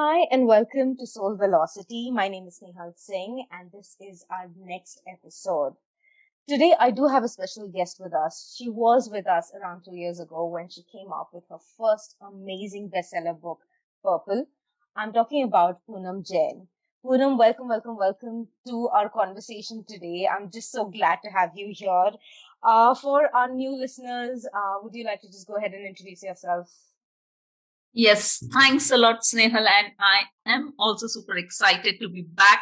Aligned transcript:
Hi 0.00 0.28
and 0.30 0.46
welcome 0.46 0.96
to 0.98 1.06
Soul 1.08 1.34
Velocity. 1.36 2.12
My 2.12 2.28
name 2.28 2.46
is 2.46 2.60
Nehal 2.62 2.92
Singh 2.96 3.46
and 3.50 3.72
this 3.72 3.96
is 4.00 4.24
our 4.30 4.48
next 4.56 5.02
episode. 5.12 5.74
Today 6.48 6.74
I 6.78 6.92
do 6.92 7.06
have 7.08 7.24
a 7.24 7.28
special 7.28 7.68
guest 7.68 7.98
with 8.00 8.14
us. 8.14 8.54
She 8.56 8.68
was 8.70 9.10
with 9.10 9.26
us 9.26 9.52
around 9.54 9.82
two 9.84 9.96
years 9.96 10.20
ago 10.20 10.46
when 10.46 10.68
she 10.68 10.84
came 10.84 11.12
up 11.12 11.30
with 11.32 11.44
her 11.50 11.58
first 11.78 12.16
amazing 12.22 12.90
bestseller 12.90 13.40
book, 13.40 13.60
Purple. 14.04 14.46
I'm 14.96 15.12
talking 15.12 15.42
about 15.44 15.80
Poonam 15.88 16.26
Jain. 16.26 16.68
Poonam, 17.04 17.38
welcome, 17.38 17.68
welcome, 17.68 17.96
welcome 17.96 18.48
to 18.68 18.88
our 18.90 19.08
conversation 19.08 19.84
today. 19.88 20.28
I'm 20.28 20.50
just 20.50 20.70
so 20.72 20.86
glad 20.86 21.18
to 21.24 21.30
have 21.30 21.52
you 21.56 21.72
here. 21.74 22.12
Uh, 22.62 22.94
for 22.94 23.34
our 23.34 23.48
new 23.52 23.76
listeners, 23.76 24.46
uh, 24.54 24.76
would 24.82 24.94
you 24.94 25.04
like 25.04 25.22
to 25.22 25.28
just 25.28 25.48
go 25.48 25.56
ahead 25.56 25.72
and 25.74 25.86
introduce 25.86 26.22
yourself? 26.22 26.70
Yes, 27.92 28.44
thanks 28.52 28.90
a 28.90 28.96
lot, 28.96 29.20
Snehal. 29.22 29.66
And 29.66 29.92
I 29.98 30.22
am 30.46 30.72
also 30.78 31.06
super 31.06 31.36
excited 31.36 31.98
to 32.00 32.08
be 32.08 32.22
back 32.22 32.60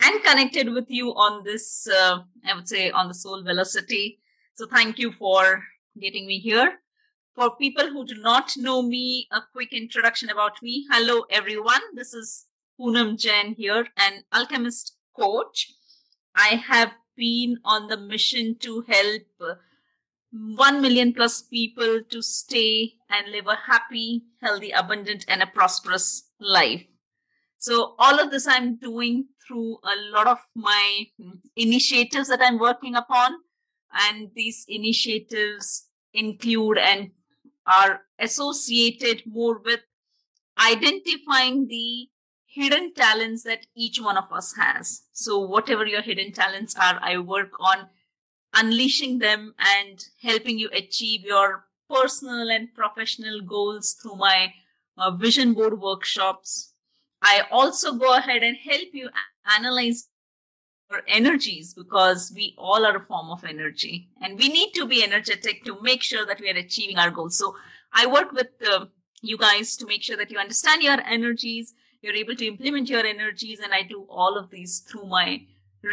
and 0.00 0.22
connected 0.22 0.72
with 0.72 0.86
you 0.88 1.08
on 1.10 1.42
this, 1.44 1.88
uh, 1.88 2.20
I 2.46 2.54
would 2.54 2.68
say, 2.68 2.90
on 2.90 3.08
the 3.08 3.14
soul 3.14 3.42
velocity. 3.42 4.20
So 4.54 4.66
thank 4.66 4.98
you 4.98 5.12
for 5.12 5.62
getting 6.00 6.26
me 6.26 6.38
here. 6.38 6.78
For 7.34 7.56
people 7.56 7.88
who 7.88 8.04
do 8.04 8.16
not 8.20 8.52
know 8.56 8.82
me, 8.82 9.26
a 9.32 9.40
quick 9.52 9.72
introduction 9.72 10.28
about 10.28 10.62
me. 10.62 10.86
Hello, 10.90 11.24
everyone. 11.30 11.80
This 11.94 12.12
is 12.12 12.44
Poonam 12.78 13.18
Jain 13.18 13.54
here, 13.54 13.86
an 13.96 14.24
alchemist 14.32 14.96
coach. 15.18 15.72
I 16.36 16.56
have 16.56 16.92
been 17.16 17.58
on 17.64 17.88
the 17.88 17.96
mission 17.96 18.56
to 18.60 18.84
help 18.86 19.58
1 20.32 20.80
million 20.80 21.12
plus 21.12 21.42
people 21.42 22.00
to 22.08 22.22
stay 22.22 22.94
and 23.10 23.30
live 23.30 23.46
a 23.46 23.58
happy, 23.66 24.22
healthy, 24.40 24.70
abundant, 24.70 25.24
and 25.28 25.42
a 25.42 25.46
prosperous 25.46 26.30
life. 26.40 26.84
So, 27.58 27.94
all 27.98 28.18
of 28.18 28.30
this 28.30 28.48
I'm 28.48 28.76
doing 28.76 29.26
through 29.46 29.78
a 29.84 30.10
lot 30.10 30.26
of 30.26 30.38
my 30.56 31.04
initiatives 31.54 32.28
that 32.28 32.40
I'm 32.42 32.58
working 32.58 32.96
upon. 32.96 33.34
And 33.92 34.30
these 34.34 34.64
initiatives 34.68 35.88
include 36.14 36.78
and 36.78 37.10
are 37.66 38.00
associated 38.18 39.22
more 39.26 39.58
with 39.58 39.80
identifying 40.58 41.68
the 41.68 42.08
hidden 42.46 42.94
talents 42.94 43.42
that 43.44 43.66
each 43.76 44.00
one 44.00 44.16
of 44.16 44.32
us 44.32 44.54
has. 44.56 45.02
So, 45.12 45.38
whatever 45.38 45.86
your 45.86 46.02
hidden 46.02 46.32
talents 46.32 46.74
are, 46.74 46.98
I 47.02 47.18
work 47.18 47.52
on 47.60 47.86
unleashing 48.54 49.18
them 49.18 49.54
and 49.58 50.08
helping 50.22 50.58
you 50.58 50.68
achieve 50.72 51.24
your 51.24 51.66
personal 51.88 52.50
and 52.50 52.74
professional 52.74 53.40
goals 53.40 53.92
through 53.94 54.16
my 54.16 54.52
uh, 54.98 55.10
vision 55.10 55.52
board 55.52 55.80
workshops. 55.80 56.72
I 57.22 57.42
also 57.50 57.94
go 57.94 58.16
ahead 58.16 58.42
and 58.42 58.56
help 58.56 58.88
you 58.92 59.08
analyze 59.56 60.08
your 60.90 61.02
energies 61.06 61.72
because 61.72 62.32
we 62.34 62.54
all 62.58 62.84
are 62.84 62.96
a 62.96 63.04
form 63.04 63.30
of 63.30 63.44
energy 63.44 64.08
and 64.20 64.38
we 64.38 64.48
need 64.48 64.72
to 64.74 64.86
be 64.86 65.02
energetic 65.02 65.64
to 65.64 65.80
make 65.80 66.02
sure 66.02 66.26
that 66.26 66.40
we 66.40 66.50
are 66.50 66.56
achieving 66.56 66.98
our 66.98 67.10
goals. 67.10 67.38
So 67.38 67.56
I 67.92 68.06
work 68.06 68.32
with 68.32 68.48
uh, 68.66 68.86
you 69.22 69.38
guys 69.38 69.76
to 69.76 69.86
make 69.86 70.02
sure 70.02 70.16
that 70.16 70.30
you 70.30 70.38
understand 70.38 70.82
your 70.82 71.00
energies, 71.00 71.74
you're 72.02 72.14
able 72.14 72.34
to 72.36 72.46
implement 72.46 72.90
your 72.90 73.06
energies, 73.06 73.60
and 73.60 73.72
I 73.72 73.82
do 73.82 74.06
all 74.10 74.36
of 74.36 74.50
these 74.50 74.80
through 74.80 75.06
my 75.06 75.46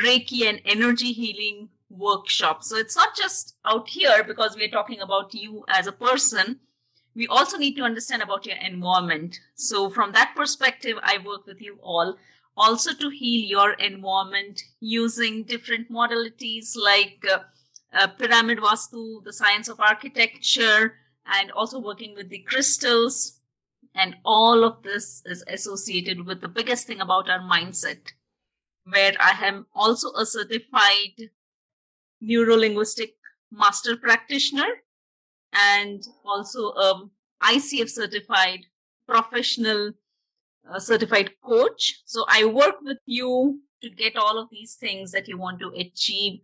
Reiki 0.04 0.48
and 0.48 0.62
energy 0.66 1.12
healing 1.14 1.70
workshop. 1.90 2.64
So 2.64 2.78
it's 2.78 2.95
not 2.95 3.16
just 3.16 3.56
out 3.66 3.90
here 3.90 4.23
because 4.23 4.56
we're 4.56 4.70
talking 4.70 5.02
about 5.02 5.34
you 5.34 5.66
as 5.68 5.88
a 5.88 5.92
person. 5.92 6.59
We 7.16 7.28
also 7.28 7.58
need 7.58 7.76
to 7.76 7.84
understand 7.84 8.22
about 8.22 8.46
your 8.46 8.58
environment. 8.58 9.40
So 9.56 9.90
from 9.90 10.12
that 10.14 10.34
perspective, 10.36 10.98
I 11.02 11.18
work 11.26 11.46
with 11.46 11.62
you 11.62 11.78
all 11.81 12.18
also 12.56 12.94
to 12.94 13.09
heal 13.09 13.50
your 13.50 13.73
environment 13.73 14.62
using 14.81 15.44
different 15.44 15.90
modalities 15.90 16.75
like 16.75 17.25
uh, 17.31 17.40
uh, 17.94 18.08
pyramid 18.08 18.59
vastu, 18.59 19.24
the 19.24 19.34
science 19.34 19.69
of 19.69 19.80
architecture, 19.80 20.96
and 21.25 21.52
also 21.52 21.80
working 21.80 22.13
with 22.16 22.30
the 22.30 22.40
crystals. 22.40 23.40
And 23.96 24.18
all 24.24 24.63
of 24.63 24.84
this 24.84 25.24
is 25.25 25.44
associated 25.47 26.25
with 26.25 26.42
the 26.42 26.47
biggest 26.47 26.86
thing 26.86 27.02
about 27.02 27.30
our 27.30 27.40
mindset, 27.40 28.12
where 28.84 29.13
I 29.19 29.31
am 29.46 29.66
also 29.74 30.12
a 30.13 30.25
certified 30.25 31.31
neuro-linguistic 32.22 33.13
master 33.52 33.96
practitioner 33.97 34.68
and 35.53 36.03
also 36.25 36.69
a 36.69 37.09
ICF 37.44 37.90
certified 37.90 38.59
professional 39.07 39.91
uh, 40.69 40.80
certified 40.80 41.31
coach. 41.44 42.02
So 42.06 42.25
I 42.28 42.46
work 42.46 42.75
with 42.81 43.00
you 43.06 43.59
to 43.81 43.90
get 43.90 44.18
all 44.18 44.38
of 44.38 44.50
these 44.52 44.75
things 44.75 45.12
that 45.12 45.28
you 45.28 45.38
want 45.38 45.59
to 45.62 45.72
achieve 45.75 46.41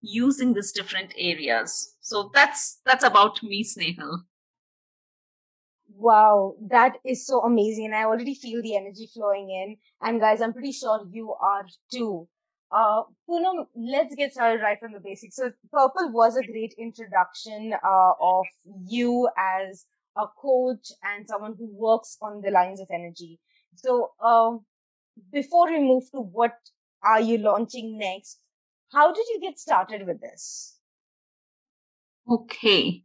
using 0.00 0.54
these 0.54 0.72
different 0.72 1.12
areas. 1.16 1.96
So 2.00 2.30
that's 2.32 2.80
that's 2.84 3.04
about 3.04 3.42
me, 3.42 3.64
Snehal. 3.64 4.20
Wow, 5.94 6.54
that 6.70 6.96
is 7.04 7.26
so 7.26 7.40
amazing. 7.40 7.92
I 7.92 8.04
already 8.04 8.34
feel 8.34 8.62
the 8.62 8.76
energy 8.76 9.08
flowing 9.12 9.50
in. 9.50 9.76
And 10.00 10.20
guys, 10.20 10.40
I'm 10.40 10.52
pretty 10.52 10.72
sure 10.72 11.04
you 11.10 11.34
are 11.34 11.66
too. 11.92 12.28
Uh, 12.70 13.02
Poonam, 13.28 13.66
let's 13.74 14.14
get 14.14 14.32
started 14.32 14.62
right 14.62 14.78
from 14.78 14.92
the 14.92 15.00
basics. 15.00 15.36
So, 15.36 15.52
Purple 15.72 16.12
was 16.12 16.36
a 16.36 16.44
great 16.44 16.74
introduction 16.78 17.72
uh, 17.72 18.12
of 18.20 18.44
you 18.86 19.28
as 19.38 19.86
a 20.16 20.26
coach 20.40 20.92
and 21.02 21.26
someone 21.26 21.54
who 21.58 21.68
works 21.72 22.18
on 22.20 22.42
the 22.42 22.50
lines 22.50 22.80
of 22.80 22.88
energy. 22.92 23.38
So, 23.76 24.10
um, 24.22 24.66
before 25.32 25.70
we 25.70 25.78
move 25.78 26.04
to 26.12 26.20
what 26.20 26.56
are 27.02 27.20
you 27.20 27.38
launching 27.38 27.98
next, 27.98 28.40
how 28.92 29.12
did 29.12 29.24
you 29.28 29.40
get 29.40 29.58
started 29.58 30.06
with 30.06 30.20
this? 30.20 30.78
Okay, 32.30 33.02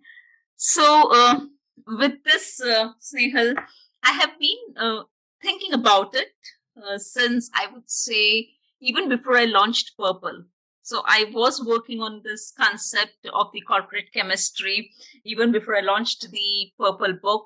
so 0.58 1.10
uh, 1.14 1.40
with 1.88 2.24
this, 2.26 2.62
uh, 2.62 2.90
Snehal, 3.00 3.56
I 4.04 4.12
have 4.12 4.32
been 4.40 4.58
uh, 4.78 5.04
thinking 5.42 5.72
about 5.74 6.16
it 6.16 6.34
uh, 6.78 6.98
since 6.98 7.50
I 7.54 7.68
would 7.74 7.90
say 7.90 8.50
even 8.84 9.10
before 9.10 9.38
I 9.38 9.46
launched 9.46 9.94
Purple. 9.98 10.44
So 10.82 11.02
I 11.06 11.32
was 11.34 11.64
working 11.66 12.02
on 12.02 12.22
this 12.24 12.52
concept 12.58 13.26
of 13.34 13.48
the 13.54 13.62
corporate 13.62 14.12
chemistry 14.14 14.92
even 15.24 15.52
before 15.52 15.78
I 15.78 15.82
launched 15.82 16.30
the 16.30 16.72
Purple 16.78 17.14
book. 17.22 17.46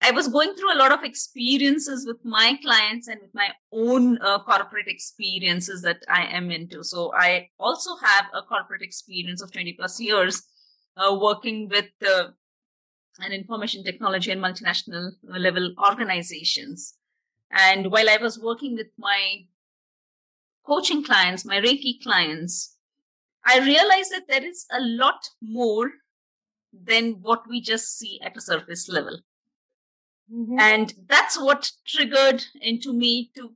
I 0.00 0.12
was 0.12 0.28
going 0.28 0.54
through 0.54 0.72
a 0.72 0.78
lot 0.78 0.92
of 0.92 1.02
experiences 1.02 2.06
with 2.06 2.18
my 2.22 2.56
clients 2.62 3.08
and 3.08 3.20
with 3.20 3.34
my 3.34 3.48
own 3.72 4.18
uh, 4.22 4.38
corporate 4.44 4.86
experiences 4.86 5.82
that 5.82 6.04
I 6.08 6.26
am 6.26 6.52
into. 6.52 6.84
So 6.84 7.12
I 7.14 7.48
also 7.58 7.96
have 7.96 8.26
a 8.32 8.42
corporate 8.42 8.82
experience 8.82 9.42
of 9.42 9.50
20 9.50 9.72
plus 9.72 9.98
years 10.00 10.42
uh, 10.96 11.16
working 11.20 11.68
with 11.68 11.90
uh, 12.06 12.28
an 13.20 13.32
information 13.32 13.82
technology 13.82 14.30
and 14.30 14.40
multinational 14.40 15.12
level 15.24 15.74
organizations. 15.90 16.94
And 17.50 17.90
while 17.90 18.08
I 18.08 18.18
was 18.18 18.38
working 18.38 18.76
with 18.76 18.88
my 18.98 19.46
coaching 20.66 21.04
clients, 21.04 21.44
my 21.44 21.60
Reiki 21.60 22.02
clients, 22.02 22.76
I 23.44 23.60
realized 23.60 24.10
that 24.12 24.28
there 24.28 24.44
is 24.44 24.66
a 24.72 24.80
lot 24.80 25.28
more 25.40 25.92
than 26.72 27.22
what 27.22 27.48
we 27.48 27.60
just 27.60 27.96
see 27.98 28.20
at 28.22 28.36
a 28.36 28.40
surface 28.40 28.88
level. 28.88 29.20
Mm-hmm. 30.32 30.58
And 30.58 30.94
that's 31.08 31.40
what 31.40 31.70
triggered 31.86 32.44
into 32.60 32.92
me 32.92 33.30
to 33.36 33.52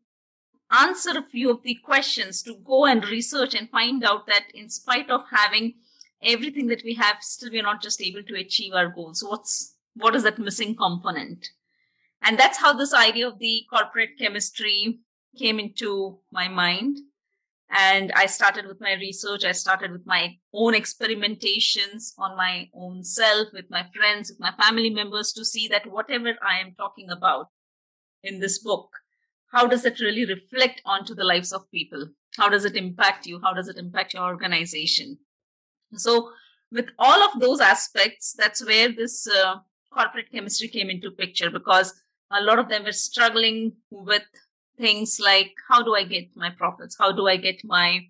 answer 0.70 1.10
a 1.18 1.28
few 1.28 1.50
of 1.50 1.62
the 1.62 1.74
questions, 1.84 2.42
to 2.42 2.54
go 2.64 2.86
and 2.86 3.04
research 3.08 3.54
and 3.54 3.68
find 3.70 4.04
out 4.04 4.26
that 4.26 4.44
in 4.54 4.68
spite 4.68 5.10
of 5.10 5.24
having 5.30 5.74
everything 6.22 6.68
that 6.68 6.84
we 6.84 6.94
have, 6.94 7.16
still 7.20 7.50
we're 7.50 7.62
not 7.62 7.82
just 7.82 8.00
able 8.00 8.22
to 8.22 8.36
achieve 8.36 8.72
our 8.72 8.88
goals. 8.88 9.24
What's 9.26 9.74
what 9.94 10.14
is 10.14 10.22
that 10.22 10.38
missing 10.38 10.76
component? 10.76 11.48
And 12.22 12.38
that's 12.38 12.58
how 12.58 12.72
this 12.72 12.94
idea 12.94 13.26
of 13.26 13.38
the 13.40 13.64
corporate 13.68 14.18
chemistry 14.18 15.00
came 15.38 15.58
into 15.58 16.18
my 16.32 16.48
mind. 16.48 16.98
And 17.72 18.10
I 18.12 18.26
started 18.26 18.66
with 18.66 18.80
my 18.80 18.94
research. 18.94 19.44
I 19.44 19.52
started 19.52 19.92
with 19.92 20.04
my 20.04 20.36
own 20.52 20.74
experimentations 20.74 22.12
on 22.18 22.36
my 22.36 22.68
own 22.74 23.04
self, 23.04 23.48
with 23.52 23.70
my 23.70 23.86
friends, 23.94 24.30
with 24.30 24.40
my 24.40 24.52
family 24.60 24.90
members 24.90 25.32
to 25.34 25.44
see 25.44 25.68
that 25.68 25.86
whatever 25.90 26.34
I 26.42 26.58
am 26.58 26.74
talking 26.76 27.10
about 27.10 27.46
in 28.24 28.40
this 28.40 28.58
book, 28.58 28.90
how 29.52 29.66
does 29.66 29.84
it 29.84 30.00
really 30.00 30.24
reflect 30.24 30.82
onto 30.84 31.14
the 31.14 31.24
lives 31.24 31.52
of 31.52 31.70
people? 31.70 32.08
How 32.36 32.48
does 32.48 32.64
it 32.64 32.76
impact 32.76 33.26
you? 33.26 33.40
How 33.42 33.52
does 33.52 33.68
it 33.68 33.78
impact 33.78 34.14
your 34.14 34.24
organization? 34.24 35.18
So, 35.94 36.30
with 36.72 36.90
all 36.98 37.22
of 37.22 37.40
those 37.40 37.60
aspects, 37.60 38.32
that's 38.32 38.64
where 38.64 38.92
this 38.92 39.26
uh, 39.26 39.56
corporate 39.92 40.30
chemistry 40.32 40.68
came 40.68 40.88
into 40.88 41.10
picture 41.10 41.50
because 41.50 42.00
a 42.30 42.40
lot 42.42 42.60
of 42.60 42.68
them 42.68 42.84
were 42.84 42.92
struggling 42.92 43.72
with 43.90 44.22
things 44.80 45.20
like 45.22 45.52
how 45.68 45.82
do 45.82 45.94
I 45.94 46.04
get 46.04 46.28
my 46.34 46.50
profits? 46.50 46.96
How 46.98 47.12
do 47.12 47.28
I 47.28 47.36
get 47.36 47.62
my 47.64 48.00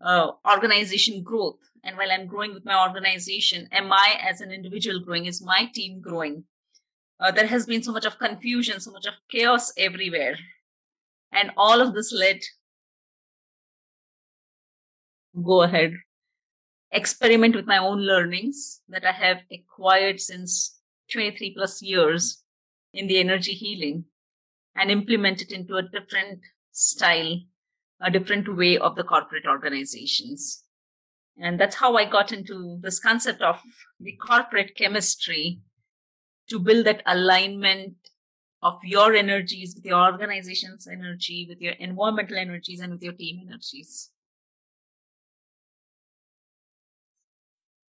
uh, 0.00 0.32
organization 0.50 1.22
growth? 1.22 1.58
And 1.84 1.96
while 1.96 2.10
I'm 2.10 2.26
growing 2.26 2.54
with 2.54 2.64
my 2.64 2.82
organization, 2.88 3.68
am 3.72 3.92
I 3.92 4.18
as 4.28 4.40
an 4.40 4.50
individual 4.50 5.00
growing? 5.00 5.26
Is 5.26 5.42
my 5.42 5.70
team 5.72 6.00
growing? 6.00 6.44
uh, 7.20 7.30
there 7.30 7.46
has 7.46 7.66
been 7.66 7.82
so 7.82 7.92
much 7.92 8.04
of 8.04 8.18
confusion, 8.18 8.80
so 8.80 8.90
much 8.90 9.06
of 9.06 9.14
chaos 9.30 9.72
everywhere. 9.76 10.36
And 11.32 11.50
all 11.56 11.80
of 11.80 11.94
this 11.94 12.12
led, 12.12 12.40
go 15.42 15.62
ahead, 15.62 15.94
experiment 16.92 17.54
with 17.54 17.66
my 17.66 17.78
own 17.78 18.00
learnings 18.00 18.80
that 18.88 19.04
I 19.04 19.12
have 19.12 19.38
acquired 19.52 20.20
since 20.20 20.78
23 21.12 21.54
plus 21.54 21.82
years 21.82 22.42
in 22.94 23.06
the 23.06 23.18
energy 23.18 23.52
healing 23.52 24.04
and 24.78 24.90
implement 24.90 25.42
it 25.42 25.52
into 25.52 25.76
a 25.76 25.82
different 25.82 26.40
style, 26.72 27.40
a 28.00 28.10
different 28.10 28.56
way 28.56 28.78
of 28.78 28.96
the 28.96 29.04
corporate 29.04 29.46
organizations. 29.46 30.64
And 31.40 31.58
that's 31.60 31.76
how 31.76 31.96
I 31.96 32.04
got 32.04 32.32
into 32.32 32.78
this 32.80 32.98
concept 32.98 33.42
of 33.42 33.60
the 34.00 34.16
corporate 34.16 34.76
chemistry 34.76 35.60
to 36.48 36.58
build 36.58 36.86
that 36.86 37.02
alignment 37.06 37.94
of 38.62 38.78
your 38.82 39.14
energies 39.14 39.74
with 39.76 39.84
your 39.84 40.00
organization's 40.00 40.88
energy, 40.88 41.46
with 41.48 41.60
your 41.60 41.74
environmental 41.74 42.36
energies, 42.36 42.80
and 42.80 42.92
with 42.92 43.02
your 43.02 43.12
team 43.12 43.46
energies. 43.46 44.10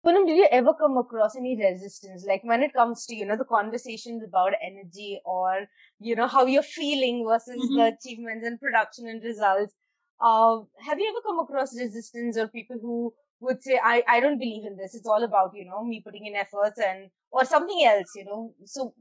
Poonam, 0.04 0.26
did 0.26 0.36
you 0.36 0.48
ever 0.50 0.72
come 0.72 0.96
across 0.96 1.36
any 1.36 1.56
resistance? 1.62 2.24
Like 2.26 2.42
when 2.42 2.62
it 2.62 2.72
comes 2.72 3.04
to, 3.06 3.14
you 3.14 3.26
know, 3.26 3.36
the 3.36 3.44
conversations 3.44 4.22
about 4.26 4.52
energy 4.62 5.20
or, 5.26 5.66
you 5.98 6.16
know, 6.16 6.26
how 6.26 6.46
you're 6.46 6.62
feeling 6.62 7.26
versus 7.28 7.56
mm-hmm. 7.56 7.76
the 7.76 7.92
achievements 7.98 8.46
and 8.46 8.58
production 8.58 9.08
and 9.08 9.22
results. 9.22 9.74
Uh, 10.20 10.60
have 10.86 10.98
you 10.98 11.08
ever 11.08 11.20
come 11.26 11.38
across 11.40 11.78
resistance 11.78 12.38
or 12.38 12.48
people 12.48 12.76
who 12.80 13.12
would 13.40 13.62
say, 13.62 13.78
I, 13.82 14.02
I 14.08 14.20
don't 14.20 14.38
believe 14.38 14.64
in 14.64 14.76
this. 14.76 14.94
It's 14.94 15.06
all 15.06 15.24
about, 15.24 15.52
you 15.54 15.64
know, 15.64 15.84
me 15.84 16.02
putting 16.04 16.26
in 16.26 16.34
efforts 16.34 16.78
and, 16.78 17.10
or 17.30 17.44
something 17.44 17.84
else, 17.86 18.12
you 18.14 18.24
know. 18.24 18.54
So 18.64 18.94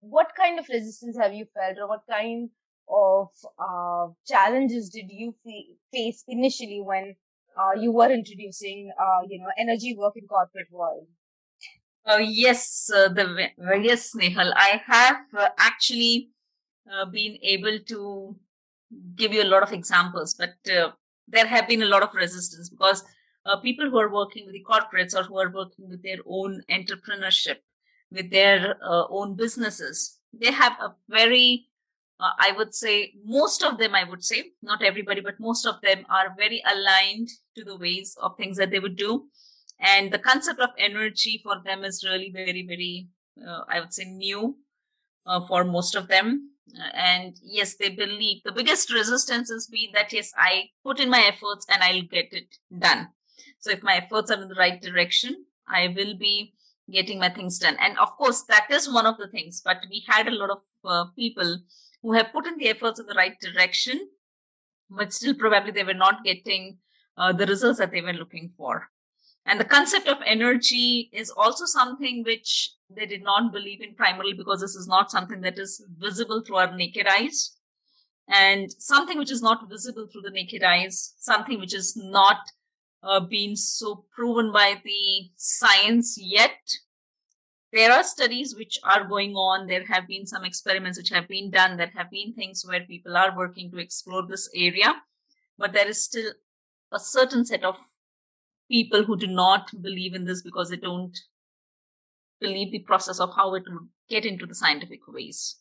what 0.00 0.32
kind 0.36 0.58
of 0.58 0.66
resistance 0.68 1.16
have 1.18 1.32
you 1.32 1.46
felt 1.54 1.78
or 1.78 1.88
what 1.88 2.02
kind 2.10 2.50
of, 2.88 3.28
uh, 3.58 4.08
challenges 4.26 4.90
did 4.90 5.06
you 5.08 5.34
fe- 5.44 5.76
face 5.92 6.24
initially 6.26 6.80
when, 6.82 7.16
uh, 7.56 7.80
you 7.80 7.92
were 7.92 8.10
introducing, 8.10 8.92
uh, 9.00 9.20
you 9.28 9.38
know, 9.38 9.50
energy 9.58 9.94
work 9.96 10.14
in 10.16 10.26
corporate 10.26 10.68
world? 10.70 11.06
Uh, 12.04 12.16
yes, 12.16 12.90
uh, 12.94 13.08
the 13.08 13.48
yes, 13.82 14.12
Nehal. 14.14 14.52
I 14.56 14.80
have 14.86 15.16
uh, 15.38 15.48
actually 15.58 16.30
uh, 16.92 17.04
been 17.04 17.38
able 17.42 17.78
to 17.86 18.36
give 19.14 19.32
you 19.32 19.42
a 19.42 19.50
lot 19.52 19.62
of 19.62 19.72
examples, 19.72 20.34
but 20.34 20.54
there 20.64 21.46
have 21.46 21.68
been 21.68 21.82
a 21.82 21.86
lot 21.86 22.02
of 22.02 22.12
resistance 22.14 22.68
because 22.68 23.04
people 23.62 23.88
who 23.88 23.98
are 23.98 24.12
working 24.12 24.46
with 24.46 24.54
the 24.54 24.64
corporates 24.68 25.14
or 25.14 25.22
who 25.22 25.38
are 25.38 25.50
working 25.50 25.88
with 25.88 26.02
their 26.02 26.18
own 26.26 26.62
entrepreneurship, 26.70 27.58
with 28.10 28.30
their 28.30 28.76
own 28.82 29.36
businesses, 29.36 30.18
they 30.32 30.50
have 30.50 30.72
a 30.80 30.94
very, 31.08 31.66
uh, 32.22 32.30
I 32.38 32.52
would 32.56 32.74
say, 32.74 33.14
most 33.24 33.64
of 33.64 33.78
them, 33.78 33.94
I 33.94 34.04
would 34.04 34.24
say, 34.24 34.52
not 34.62 34.82
everybody, 34.82 35.20
but 35.20 35.40
most 35.40 35.66
of 35.66 35.80
them 35.82 36.06
are 36.08 36.34
very 36.36 36.62
aligned 36.72 37.28
to 37.56 37.64
the 37.64 37.76
ways 37.76 38.16
of 38.22 38.36
things 38.36 38.56
that 38.58 38.70
they 38.70 38.78
would 38.78 38.96
do. 38.96 39.24
And 39.80 40.12
the 40.12 40.18
concept 40.18 40.60
of 40.60 40.70
energy 40.78 41.40
for 41.42 41.56
them 41.64 41.84
is 41.84 42.04
really 42.08 42.30
very, 42.30 42.64
very, 42.66 43.08
uh, 43.46 43.62
I 43.68 43.80
would 43.80 43.92
say, 43.92 44.04
new 44.04 44.56
uh, 45.26 45.46
for 45.46 45.64
most 45.64 45.94
of 45.96 46.08
them 46.08 46.48
and 46.94 47.36
yes 47.42 47.74
they 47.74 47.88
believe 47.88 48.40
the 48.44 48.52
biggest 48.52 48.92
resistance 48.92 49.50
has 49.50 49.66
been 49.66 49.90
that 49.92 50.12
yes 50.12 50.32
i 50.36 50.62
put 50.84 51.00
in 51.00 51.10
my 51.10 51.20
efforts 51.26 51.66
and 51.68 51.82
i'll 51.82 52.02
get 52.02 52.32
it 52.32 52.56
done 52.78 53.08
so 53.62 53.70
if 53.70 53.82
my 53.82 53.94
efforts 53.94 54.30
are 54.32 54.42
in 54.42 54.48
the 54.48 54.56
right 54.56 54.82
direction, 54.82 55.44
I 55.68 55.94
will 55.96 56.16
be 56.16 56.52
getting 56.90 57.20
my 57.20 57.28
things 57.28 57.60
done. 57.60 57.76
And 57.80 57.96
of 57.98 58.10
course, 58.16 58.42
that 58.48 58.66
is 58.70 58.92
one 58.92 59.06
of 59.06 59.16
the 59.18 59.28
things. 59.28 59.62
But 59.64 59.78
we 59.88 60.04
had 60.08 60.26
a 60.26 60.32
lot 60.32 60.50
of 60.50 60.58
uh, 60.84 61.04
people 61.16 61.58
who 62.02 62.12
have 62.12 62.32
put 62.32 62.46
in 62.46 62.58
the 62.58 62.68
efforts 62.68 63.00
in 63.00 63.06
the 63.06 63.14
right 63.14 63.38
direction, 63.40 64.08
but 64.90 65.12
still 65.12 65.34
probably 65.34 65.70
they 65.70 65.84
were 65.84 65.94
not 65.94 66.24
getting 66.24 66.78
uh, 67.16 67.32
the 67.32 67.46
results 67.46 67.78
that 67.78 67.92
they 67.92 68.00
were 68.00 68.12
looking 68.12 68.52
for. 68.56 68.88
And 69.44 69.58
the 69.58 69.64
concept 69.64 70.06
of 70.06 70.18
energy 70.24 71.10
is 71.12 71.30
also 71.30 71.64
something 71.64 72.22
which 72.24 72.72
they 72.88 73.06
did 73.06 73.22
not 73.22 73.52
believe 73.52 73.80
in 73.80 73.94
primarily 73.94 74.34
because 74.34 74.60
this 74.60 74.76
is 74.76 74.86
not 74.86 75.10
something 75.10 75.40
that 75.40 75.58
is 75.58 75.84
visible 75.98 76.42
through 76.42 76.56
our 76.56 76.76
naked 76.76 77.06
eyes. 77.06 77.56
And 78.28 78.70
something 78.78 79.18
which 79.18 79.32
is 79.32 79.42
not 79.42 79.68
visible 79.68 80.06
through 80.06 80.22
the 80.22 80.30
naked 80.30 80.62
eyes, 80.62 81.14
something 81.18 81.58
which 81.58 81.74
is 81.74 81.96
not 81.96 82.38
uh, 83.02 83.20
been 83.20 83.56
so 83.56 84.04
proven 84.14 84.52
by 84.52 84.80
the 84.84 85.30
science 85.36 86.16
yet. 86.20 86.56
There 87.72 87.90
are 87.90 88.04
studies 88.04 88.54
which 88.54 88.78
are 88.84 89.04
going 89.04 89.34
on. 89.34 89.66
There 89.66 89.84
have 89.86 90.06
been 90.06 90.26
some 90.26 90.44
experiments 90.44 90.98
which 90.98 91.10
have 91.10 91.26
been 91.28 91.50
done. 91.50 91.76
There 91.76 91.92
have 91.96 92.10
been 92.10 92.34
things 92.34 92.64
where 92.66 92.84
people 92.84 93.16
are 93.16 93.36
working 93.36 93.70
to 93.70 93.78
explore 93.78 94.26
this 94.26 94.48
area, 94.54 94.94
but 95.58 95.72
there 95.72 95.88
is 95.88 96.04
still 96.04 96.32
a 96.92 96.98
certain 96.98 97.46
set 97.46 97.64
of 97.64 97.76
people 98.70 99.04
who 99.04 99.16
do 99.16 99.26
not 99.26 99.70
believe 99.80 100.14
in 100.14 100.24
this 100.24 100.42
because 100.42 100.68
they 100.70 100.76
don't 100.76 101.18
believe 102.40 102.72
the 102.72 102.80
process 102.80 103.20
of 103.20 103.30
how 103.36 103.54
it 103.54 103.64
would 103.68 103.88
get 104.08 104.26
into 104.26 104.46
the 104.46 104.54
scientific 104.54 105.00
ways. 105.08 105.56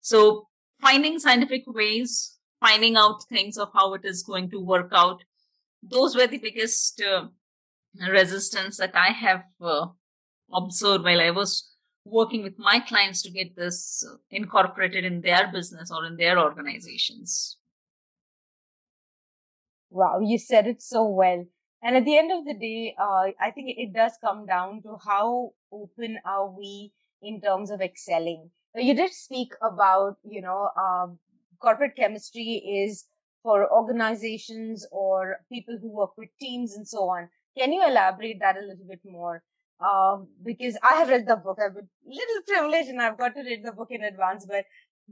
So 0.00 0.48
finding 0.80 1.18
scientific 1.18 1.64
ways, 1.66 2.38
finding 2.60 2.96
out 2.96 3.24
things 3.28 3.58
of 3.58 3.68
how 3.74 3.92
it 3.94 4.04
is 4.04 4.22
going 4.22 4.50
to 4.50 4.60
work 4.60 4.92
out 4.94 5.22
those 5.82 6.16
were 6.16 6.26
the 6.26 6.38
biggest 6.38 7.02
uh, 7.02 7.26
resistance 8.08 8.76
that 8.78 8.94
I 8.94 9.08
have 9.08 9.44
uh, 9.60 9.86
observed 10.52 11.04
while 11.04 11.20
I 11.20 11.30
was 11.30 11.72
working 12.04 12.42
with 12.42 12.58
my 12.58 12.78
clients 12.80 13.22
to 13.22 13.30
get 13.30 13.56
this 13.56 14.06
incorporated 14.30 15.04
in 15.04 15.20
their 15.20 15.50
business 15.52 15.90
or 15.90 16.06
in 16.06 16.16
their 16.16 16.38
organizations. 16.38 17.58
Wow, 19.90 20.20
you 20.20 20.38
said 20.38 20.66
it 20.66 20.82
so 20.82 21.06
well. 21.08 21.44
And 21.82 21.96
at 21.96 22.04
the 22.04 22.16
end 22.16 22.32
of 22.32 22.44
the 22.44 22.54
day, 22.54 22.94
uh, 23.00 23.30
I 23.40 23.50
think 23.50 23.74
it 23.76 23.92
does 23.92 24.12
come 24.22 24.46
down 24.46 24.82
to 24.82 24.96
how 25.04 25.52
open 25.72 26.18
are 26.24 26.48
we 26.48 26.92
in 27.22 27.40
terms 27.40 27.70
of 27.70 27.80
excelling. 27.80 28.50
You 28.74 28.94
did 28.94 29.12
speak 29.12 29.52
about, 29.62 30.16
you 30.22 30.42
know, 30.42 30.68
um, 30.78 31.18
corporate 31.60 31.96
chemistry 31.96 32.62
is 32.84 33.04
for 33.42 33.72
organizations 33.72 34.86
or 34.90 35.38
people 35.50 35.78
who 35.80 35.88
work 35.88 36.16
with 36.16 36.28
teams 36.40 36.74
and 36.74 36.86
so 36.86 37.08
on. 37.08 37.28
Can 37.56 37.72
you 37.72 37.82
elaborate 37.86 38.40
that 38.40 38.56
a 38.56 38.60
little 38.60 38.86
bit 38.88 39.00
more? 39.04 39.42
Um, 39.78 40.28
because 40.42 40.76
I 40.82 40.94
have 40.94 41.08
read 41.08 41.26
the 41.26 41.36
book. 41.36 41.58
I've 41.62 41.74
been 41.74 41.88
little 42.06 42.42
privileged 42.46 42.88
and 42.88 43.02
I've 43.02 43.18
got 43.18 43.34
to 43.34 43.42
read 43.42 43.62
the 43.62 43.72
book 43.72 43.88
in 43.90 44.04
advance, 44.04 44.46
but 44.48 44.64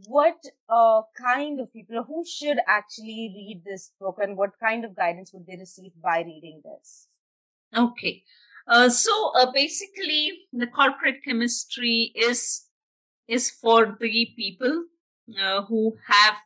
what 0.07 0.37
uh, 0.69 1.03
kind 1.17 1.61
of 1.61 1.73
people, 1.73 2.03
who 2.03 2.25
should 2.27 2.59
actually 2.67 3.33
read 3.35 3.63
this 3.65 3.93
book 4.01 4.19
and 4.21 4.37
what 4.37 4.51
kind 4.61 4.85
of 4.85 4.97
guidance 4.97 5.33
would 5.33 5.47
they 5.47 5.57
receive 5.57 5.93
by 6.03 6.19
reading 6.19 6.63
this? 6.65 7.09
Okay. 7.77 8.23
Uh, 8.67 8.89
so 8.89 9.33
uh, 9.39 9.53
basically, 9.53 10.33
the 10.53 10.67
corporate 10.67 11.23
chemistry 11.25 12.13
is 12.15 12.67
is 13.29 13.51
for 13.51 13.97
the 14.01 14.29
people 14.37 14.85
uh, 15.41 15.63
who 15.63 15.97
have 16.07 16.37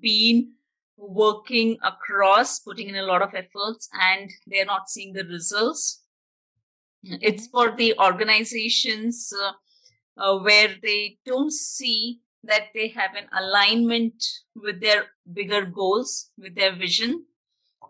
been 0.00 0.52
working 0.96 1.78
across, 1.82 2.60
putting 2.60 2.88
in 2.88 2.96
a 2.96 3.02
lot 3.02 3.22
of 3.22 3.34
efforts, 3.34 3.88
and 3.92 4.30
they're 4.46 4.66
not 4.66 4.88
seeing 4.88 5.12
the 5.12 5.24
results. 5.24 6.02
It's 7.02 7.46
for 7.46 7.74
the 7.76 7.94
organizations 7.98 9.32
uh, 9.32 9.52
uh, 10.20 10.38
where 10.38 10.74
they 10.82 11.18
don't 11.24 11.52
see 11.52 12.20
that 12.44 12.68
they 12.74 12.88
have 12.88 13.14
an 13.14 13.26
alignment 13.38 14.22
with 14.54 14.80
their 14.80 15.06
bigger 15.32 15.64
goals, 15.64 16.30
with 16.38 16.54
their 16.54 16.74
vision. 16.74 17.24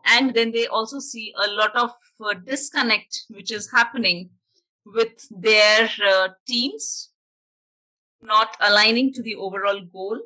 And 0.06 0.32
then 0.34 0.52
they 0.52 0.66
also 0.66 0.98
see 0.98 1.34
a 1.36 1.50
lot 1.50 1.74
of 1.76 1.90
uh, 2.24 2.34
disconnect 2.34 3.24
which 3.28 3.52
is 3.52 3.70
happening 3.70 4.30
with 4.86 5.28
their 5.30 5.88
uh, 6.06 6.28
teams, 6.46 7.10
not 8.22 8.56
aligning 8.60 9.12
to 9.14 9.22
the 9.22 9.34
overall 9.34 9.80
goal. 9.80 10.18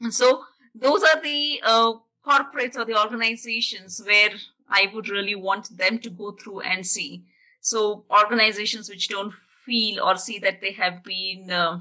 And 0.00 0.12
so 0.12 0.44
those 0.74 1.02
are 1.02 1.20
the 1.22 1.60
uh, 1.64 1.92
corporates 2.26 2.76
or 2.76 2.84
the 2.84 3.00
organizations 3.00 4.00
where 4.04 4.30
I 4.68 4.90
would 4.92 5.08
really 5.08 5.34
want 5.34 5.76
them 5.76 5.98
to 6.00 6.10
go 6.10 6.32
through 6.32 6.60
and 6.60 6.86
see. 6.86 7.24
So 7.60 8.04
organizations 8.10 8.88
which 8.88 9.08
don't 9.08 9.32
feel 9.64 10.02
or 10.02 10.16
see 10.16 10.38
that 10.40 10.60
they 10.60 10.72
have 10.72 11.02
been 11.04 11.50
uh, 11.50 11.80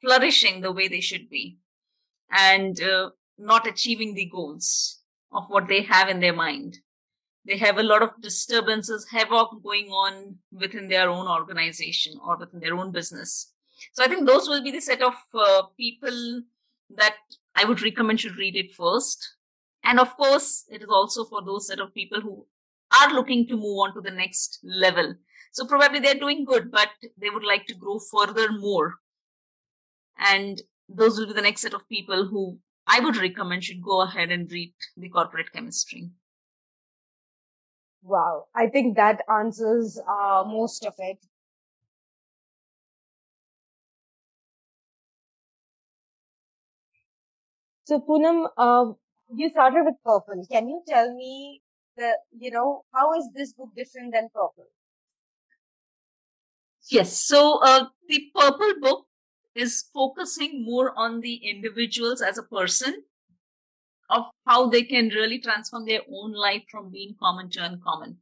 flourishing 0.00 0.60
the 0.60 0.72
way 0.72 0.88
they 0.88 1.00
should 1.00 1.28
be 1.28 1.58
and 2.30 2.80
uh, 2.82 3.10
not 3.38 3.66
achieving 3.66 4.14
the 4.14 4.26
goals 4.26 5.00
of 5.32 5.44
what 5.48 5.68
they 5.68 5.82
have 5.82 6.08
in 6.08 6.20
their 6.20 6.32
mind. 6.32 6.78
They 7.46 7.56
have 7.56 7.78
a 7.78 7.82
lot 7.82 8.02
of 8.02 8.20
disturbances, 8.20 9.06
havoc 9.10 9.62
going 9.62 9.88
on 9.88 10.36
within 10.52 10.88
their 10.88 11.08
own 11.08 11.26
organization 11.26 12.18
or 12.24 12.36
within 12.36 12.60
their 12.60 12.74
own 12.74 12.92
business. 12.92 13.52
So 13.92 14.04
I 14.04 14.08
think 14.08 14.26
those 14.26 14.48
will 14.48 14.62
be 14.62 14.70
the 14.70 14.80
set 14.80 15.02
of 15.02 15.14
uh, 15.34 15.62
people 15.76 16.42
that 16.96 17.16
I 17.54 17.64
would 17.64 17.82
recommend 17.82 18.20
should 18.20 18.36
read 18.36 18.56
it 18.56 18.74
first. 18.74 19.36
And 19.82 19.98
of 19.98 20.14
course, 20.16 20.66
it 20.70 20.82
is 20.82 20.88
also 20.88 21.24
for 21.24 21.42
those 21.42 21.66
set 21.66 21.80
of 21.80 21.94
people 21.94 22.20
who 22.20 22.46
are 22.92 23.12
looking 23.12 23.46
to 23.48 23.56
move 23.56 23.78
on 23.78 23.94
to 23.94 24.00
the 24.00 24.10
next 24.10 24.60
level. 24.64 25.14
So 25.52 25.66
probably 25.66 26.00
they're 26.00 26.14
doing 26.14 26.44
good, 26.44 26.70
but 26.70 26.88
they 27.20 27.30
would 27.30 27.44
like 27.44 27.66
to 27.66 27.74
grow 27.74 27.98
further 27.98 28.52
more. 28.52 28.94
And 30.18 30.60
those 30.88 31.18
will 31.18 31.26
be 31.26 31.32
the 31.32 31.42
next 31.42 31.62
set 31.62 31.74
of 31.74 31.88
people 31.88 32.26
who 32.26 32.58
I 32.86 33.00
would 33.00 33.16
recommend 33.16 33.64
should 33.64 33.82
go 33.82 34.02
ahead 34.02 34.30
and 34.30 34.50
read 34.50 34.74
the 34.96 35.08
corporate 35.08 35.52
chemistry. 35.52 36.10
Wow. 38.02 38.46
I 38.54 38.66
think 38.68 38.96
that 38.96 39.22
answers 39.28 39.98
uh, 40.08 40.44
most 40.46 40.84
of 40.84 40.94
it. 40.98 41.18
So 47.84 48.00
Poonam, 48.00 48.48
uh, 48.56 48.92
you 49.34 49.50
started 49.50 49.84
with 49.84 49.96
purple. 50.04 50.46
Can 50.50 50.68
you 50.68 50.82
tell 50.86 51.14
me 51.14 51.62
you 52.38 52.50
know, 52.50 52.84
how 52.94 53.12
is 53.14 53.28
this 53.34 53.52
book 53.52 53.70
different 53.76 54.12
than 54.12 54.28
purple? 54.34 54.66
Yes. 56.90 57.20
So 57.20 57.58
uh, 57.62 57.86
the 58.08 58.30
purple 58.34 58.72
book 58.80 59.06
is 59.54 59.84
focusing 59.92 60.64
more 60.64 60.92
on 60.96 61.20
the 61.20 61.34
individuals 61.34 62.22
as 62.22 62.38
a 62.38 62.42
person 62.42 63.02
of 64.08 64.26
how 64.46 64.68
they 64.68 64.82
can 64.82 65.08
really 65.08 65.38
transform 65.38 65.86
their 65.86 66.00
own 66.12 66.32
life 66.32 66.62
from 66.70 66.90
being 66.90 67.14
common 67.20 67.48
to 67.50 67.64
uncommon. 67.64 68.18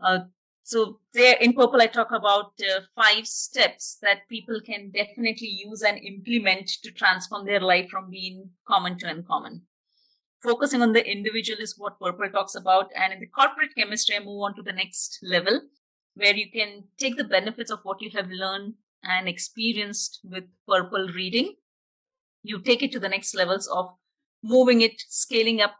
Uh, 0.00 0.20
so 0.62 1.00
there 1.14 1.36
in 1.40 1.54
purple, 1.54 1.80
I 1.80 1.86
talk 1.86 2.12
about 2.12 2.52
uh, 2.60 2.80
five 2.94 3.26
steps 3.26 3.98
that 4.02 4.28
people 4.28 4.60
can 4.60 4.90
definitely 4.90 5.48
use 5.64 5.82
and 5.82 5.98
implement 5.98 6.68
to 6.82 6.90
transform 6.90 7.46
their 7.46 7.60
life 7.60 7.88
from 7.88 8.10
being 8.10 8.50
common 8.66 8.98
to 8.98 9.08
uncommon. 9.08 9.62
Focusing 10.42 10.82
on 10.82 10.92
the 10.92 11.04
individual 11.04 11.58
is 11.60 11.74
what 11.76 11.98
purple 12.00 12.28
talks 12.30 12.54
about. 12.54 12.90
And 12.94 13.12
in 13.12 13.20
the 13.20 13.26
corporate 13.26 13.74
chemistry, 13.76 14.16
I 14.16 14.20
move 14.20 14.42
on 14.42 14.54
to 14.56 14.62
the 14.62 14.72
next 14.72 15.18
level 15.22 15.60
where 16.14 16.34
you 16.34 16.50
can 16.50 16.84
take 16.98 17.16
the 17.16 17.24
benefits 17.24 17.70
of 17.70 17.80
what 17.82 18.00
you 18.00 18.10
have 18.14 18.28
learned 18.28 18.74
and 19.04 19.28
experienced 19.28 20.20
with 20.24 20.44
purple 20.66 21.08
reading. 21.14 21.54
You 22.42 22.60
take 22.60 22.82
it 22.82 22.92
to 22.92 23.00
the 23.00 23.08
next 23.08 23.34
levels 23.34 23.68
of 23.68 23.90
moving 24.42 24.82
it, 24.82 25.02
scaling 25.08 25.60
up 25.60 25.74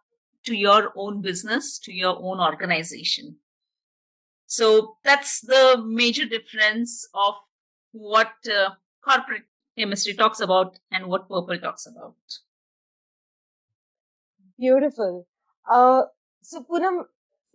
to 0.47 0.55
your 0.55 0.93
own 0.97 1.21
business, 1.23 1.79
to 1.81 1.93
your 1.93 2.17
own 2.21 2.41
organization. 2.41 3.37
So 4.47 4.97
that's 5.05 5.41
the 5.41 5.83
major 5.87 6.25
difference 6.25 7.09
of 7.15 7.35
what 7.93 8.33
uh, 8.50 8.71
corporate 9.05 9.43
chemistry 9.77 10.15
talks 10.15 10.41
about 10.41 10.79
and 10.91 11.07
what 11.07 11.29
purple 11.29 11.59
talks 11.59 11.87
about. 11.87 12.15
Beautiful. 14.59 15.27
Uh, 15.71 16.03
so 16.43 16.62
Poonam, 16.62 17.05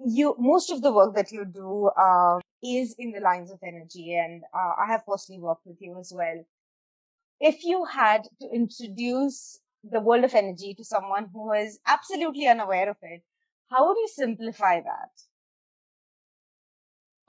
you 0.06 0.36
most 0.40 0.72
of 0.72 0.82
the 0.82 0.92
work 0.92 1.16
that 1.16 1.32
you 1.32 1.46
do 1.46 1.90
uh, 1.98 2.40
is 2.64 2.96
in 2.98 3.12
the 3.12 3.20
lines 3.20 3.52
of 3.52 3.60
energy, 3.64 4.16
and 4.16 4.44
uh, 4.54 4.74
I 4.82 4.88
have 4.88 5.06
personally 5.06 5.42
worked 5.42 5.66
with 5.66 5.78
you 5.82 5.98
as 6.00 6.14
well. 6.16 6.46
If 7.40 7.64
you 7.66 7.86
had 7.86 8.24
to 8.42 8.50
introduce 8.54 9.60
the 9.84 10.00
world 10.00 10.24
of 10.24 10.34
energy 10.34 10.74
to 10.76 10.86
someone 10.86 11.30
who 11.34 11.52
is 11.52 11.80
absolutely 11.86 12.48
unaware 12.48 12.90
of 12.90 12.98
it, 13.02 13.22
how 13.70 13.88
would 13.88 13.98
you 13.98 14.08
simplify 14.08 14.80
that? 14.80 15.12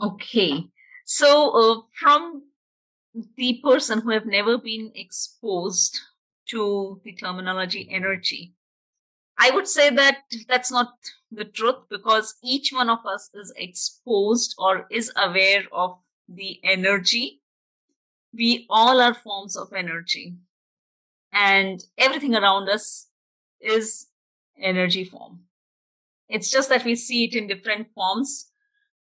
Okay. 0.01 0.69
So, 1.05 1.51
uh, 1.51 1.81
from 1.99 2.45
the 3.37 3.61
person 3.63 4.01
who 4.01 4.11
have 4.11 4.27
never 4.27 4.59
been 4.59 4.93
exposed 4.95 6.01
to 6.51 7.01
the 7.05 7.13
terminology 7.13 7.89
energy, 7.91 8.55
I 9.39 9.51
would 9.51 9.67
say 9.67 9.91
that 9.91 10.19
that's 10.49 10.71
not 10.71 10.95
the 11.31 11.45
truth 11.45 11.89
because 11.91 12.37
each 12.43 12.73
one 12.73 12.89
of 12.89 13.05
us 13.05 13.31
is 13.35 13.53
exposed 13.57 14.55
or 14.59 14.87
is 14.91 15.13
aware 15.17 15.65
of 15.73 15.99
the 16.29 16.61
energy. 16.63 17.41
We 18.33 18.67
all 18.71 19.01
are 19.01 19.15
forms 19.15 19.57
of 19.57 19.73
energy 19.73 20.37
and 21.33 21.85
everything 21.99 22.35
around 22.35 22.69
us 22.69 23.09
is 23.61 24.07
energy 24.61 25.05
form. 25.05 25.41
It's 26.29 26.51
just 26.51 26.69
that 26.69 26.85
we 26.85 26.95
see 26.95 27.25
it 27.25 27.35
in 27.35 27.49
different 27.49 27.89
forms 27.95 28.51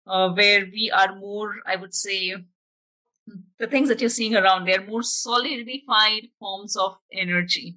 uh, 0.07 0.31
where 0.31 0.65
we 0.73 0.91
are 0.91 1.17
more, 1.17 1.57
I 1.67 1.77
would 1.77 1.95
say, 1.95 2.35
the 3.59 3.67
things 3.67 3.89
that 3.89 4.01
you're 4.01 4.11
seeing 4.11 4.35
around, 4.35 4.65
they're 4.65 4.87
more 4.87 5.03
solidified 5.03 6.29
forms 6.39 6.77
of 6.77 6.97
energy. 7.13 7.77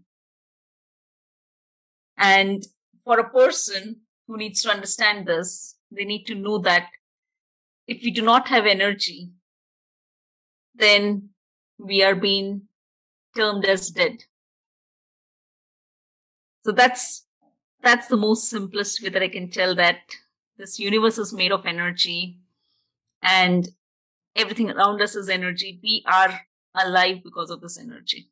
And 2.18 2.66
for 3.04 3.20
a 3.20 3.30
person 3.30 4.02
who 4.28 4.38
needs 4.38 4.62
to 4.64 4.70
understand 4.70 5.26
this, 5.28 5.76
they 5.92 6.06
need 6.06 6.26
to 6.26 6.36
know 6.36 6.58
that 6.60 6.88
if 7.88 8.04
we 8.04 8.12
do 8.12 8.22
not 8.22 8.48
have 8.48 8.66
energy, 8.66 9.32
then 10.76 11.30
we 11.78 12.04
are 12.04 12.16
being 12.16 12.64
termed 13.36 13.66
as 13.66 13.90
dead. 13.90 14.24
So 16.66 16.72
that's 16.72 17.26
that's 17.82 18.08
the 18.08 18.18
most 18.18 18.50
simplest 18.50 19.04
way 19.04 19.10
that 19.10 19.22
I 19.22 19.28
can 19.28 19.50
tell 19.50 19.76
that 19.76 19.98
this 20.58 20.80
universe 20.80 21.18
is 21.18 21.34
made 21.34 21.52
of 21.52 21.66
energy 21.66 22.40
and 23.22 23.68
everything 24.36 24.72
around 24.72 25.02
us 25.02 25.16
is 25.16 25.28
energy. 25.28 25.80
We 25.84 26.04
are 26.08 26.42
alive 26.76 27.18
because 27.24 27.50
of 27.50 27.60
this 27.60 27.78
energy. 27.78 28.30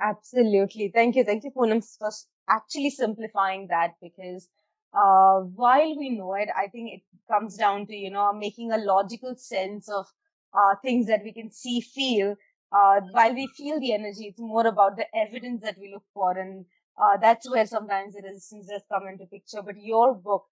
Absolutely. 0.00 0.88
Thank 0.94 1.16
you. 1.16 1.24
Thank 1.24 1.44
you, 1.44 1.50
Poonam, 1.50 1.82
for 1.98 2.10
actually 2.48 2.90
simplifying 2.90 3.66
that 3.68 3.94
because 4.00 4.48
uh, 4.94 5.40
while 5.40 5.96
we 5.98 6.10
know 6.10 6.34
it, 6.34 6.48
I 6.56 6.68
think 6.68 6.92
it 6.94 7.02
comes 7.30 7.56
down 7.56 7.86
to, 7.86 7.94
you 7.94 8.10
know, 8.10 8.32
making 8.32 8.72
a 8.72 8.78
logical 8.78 9.36
sense 9.36 9.88
of 9.88 10.06
uh, 10.54 10.74
things 10.82 11.06
that 11.06 11.22
we 11.22 11.32
can 11.32 11.50
see, 11.50 11.80
feel. 11.80 12.36
Uh, 12.72 13.00
while 13.12 13.34
we 13.34 13.46
feel 13.56 13.78
the 13.78 13.92
energy, 13.92 14.26
it's 14.28 14.40
more 14.40 14.66
about 14.66 14.96
the 14.96 15.06
evidence 15.14 15.62
that 15.62 15.76
we 15.78 15.92
look 15.92 16.04
for. 16.14 16.36
And 16.36 16.64
uh, 17.00 17.16
that's 17.18 17.48
where 17.50 17.66
sometimes 17.66 18.14
the 18.14 18.22
resistance 18.22 18.68
does 18.68 18.82
come 18.90 19.06
into 19.06 19.26
picture. 19.26 19.60
But 19.62 19.76
your 19.80 20.14
book, 20.14 20.46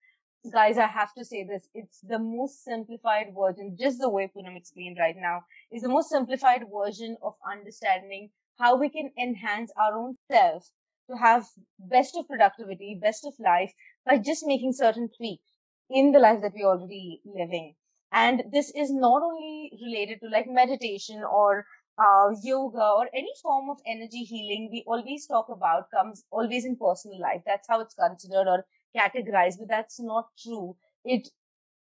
guys, 0.53 0.79
I 0.79 0.87
have 0.87 1.13
to 1.15 1.25
say 1.25 1.45
this, 1.45 1.69
it's 1.75 2.01
the 2.01 2.19
most 2.19 2.65
simplified 2.65 3.29
version, 3.37 3.77
just 3.79 3.99
the 4.01 4.09
way 4.09 4.31
Poonam 4.35 4.57
explained 4.57 4.97
right 4.99 5.17
now, 5.17 5.43
is 5.71 5.83
the 5.83 5.89
most 5.89 6.09
simplified 6.11 6.63
version 6.73 7.17
of 7.23 7.35
understanding 7.51 8.31
how 8.59 8.77
we 8.77 8.89
can 8.89 9.13
enhance 9.19 9.73
our 9.77 9.97
own 9.97 10.17
self 10.31 10.71
to 11.11 11.17
have 11.17 11.47
best 11.79 12.17
of 12.17 12.27
productivity, 12.29 12.99
best 13.01 13.25
of 13.25 13.35
life 13.39 13.73
by 14.05 14.19
just 14.19 14.47
making 14.47 14.73
certain 14.73 15.09
tweaks 15.17 15.53
in 15.91 16.13
the 16.13 16.19
life 16.19 16.41
that 16.43 16.53
we're 16.55 16.67
already 16.67 17.21
living. 17.25 17.75
And 18.13 18.45
this 18.53 18.71
is 18.75 18.91
not 18.93 19.23
only 19.23 19.73
related 19.83 20.21
to 20.21 20.29
like 20.29 20.47
meditation 20.49 21.23
or 21.23 21.67
uh, 21.99 22.31
yoga 22.43 22.83
or 22.97 23.09
any 23.15 23.33
form 23.43 23.71
of 23.71 23.79
energy 23.87 24.23
healing 24.25 24.69
we 24.71 24.85
always 24.87 25.27
talk 25.27 25.49
about 25.49 25.91
comes 25.91 26.25
always 26.31 26.65
in 26.65 26.77
personal 26.77 27.21
life. 27.21 27.43
That's 27.45 27.69
how 27.69 27.81
it's 27.81 27.95
considered 27.95 28.47
or 28.49 28.65
categorized, 28.97 29.59
but 29.59 29.69
that's 29.69 30.01
not 30.01 30.29
true. 30.43 30.77
It 31.05 31.29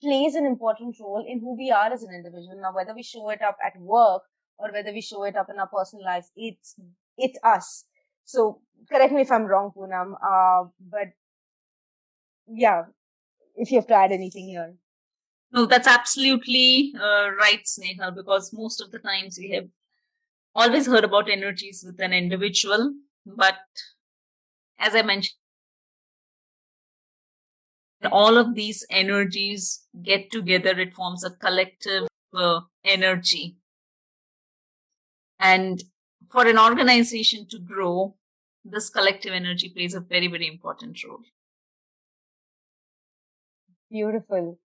plays 0.01 0.35
an 0.35 0.45
important 0.45 0.97
role 0.99 1.25
in 1.27 1.39
who 1.39 1.55
we 1.57 1.71
are 1.71 1.91
as 1.91 2.03
an 2.03 2.13
individual. 2.13 2.59
Now, 2.61 2.73
whether 2.75 2.93
we 2.93 3.03
show 3.03 3.29
it 3.29 3.41
up 3.41 3.57
at 3.65 3.79
work 3.79 4.23
or 4.57 4.71
whether 4.71 4.91
we 4.91 5.01
show 5.01 5.23
it 5.23 5.35
up 5.35 5.49
in 5.49 5.59
our 5.59 5.67
personal 5.67 6.05
lives, 6.05 6.31
it's, 6.35 6.75
it's 7.17 7.37
us. 7.43 7.85
So 8.25 8.61
correct 8.89 9.13
me 9.13 9.21
if 9.21 9.31
I'm 9.31 9.45
wrong, 9.45 9.71
Poonam. 9.75 10.13
Uh, 10.13 10.69
but 10.79 11.09
yeah, 12.47 12.83
if 13.55 13.71
you 13.71 13.77
have 13.77 13.87
to 13.87 13.95
add 13.95 14.11
anything 14.11 14.47
here. 14.47 14.75
No, 15.51 15.65
that's 15.65 15.87
absolutely 15.87 16.93
uh, 16.95 17.29
right, 17.39 17.63
Snehal, 17.63 18.15
because 18.15 18.51
most 18.53 18.81
of 18.81 18.91
the 18.91 18.99
times 18.99 19.37
we 19.39 19.51
have 19.51 19.67
always 20.55 20.87
heard 20.87 21.03
about 21.03 21.29
energies 21.29 21.83
with 21.85 21.99
an 21.99 22.11
individual, 22.11 22.93
but 23.25 23.59
as 24.79 24.95
I 24.95 25.03
mentioned, 25.03 25.37
all 28.11 28.37
of 28.37 28.55
these 28.55 28.85
energies 28.89 29.85
get 30.01 30.31
together, 30.31 30.71
it 30.71 30.93
forms 30.93 31.23
a 31.23 31.31
collective 31.31 32.07
uh, 32.35 32.61
energy. 32.83 33.55
And 35.43 35.83
for 36.31 36.47
an 36.47 36.57
organization 36.57 37.45
to 37.49 37.59
grow, 37.59 38.15
this 38.63 38.89
collective 38.89 39.33
energy 39.33 39.69
plays 39.69 39.93
a 39.93 39.99
very, 39.99 40.27
very 40.27 40.47
important 40.47 41.03
role. 41.03 41.19
Beautiful. 43.91 44.57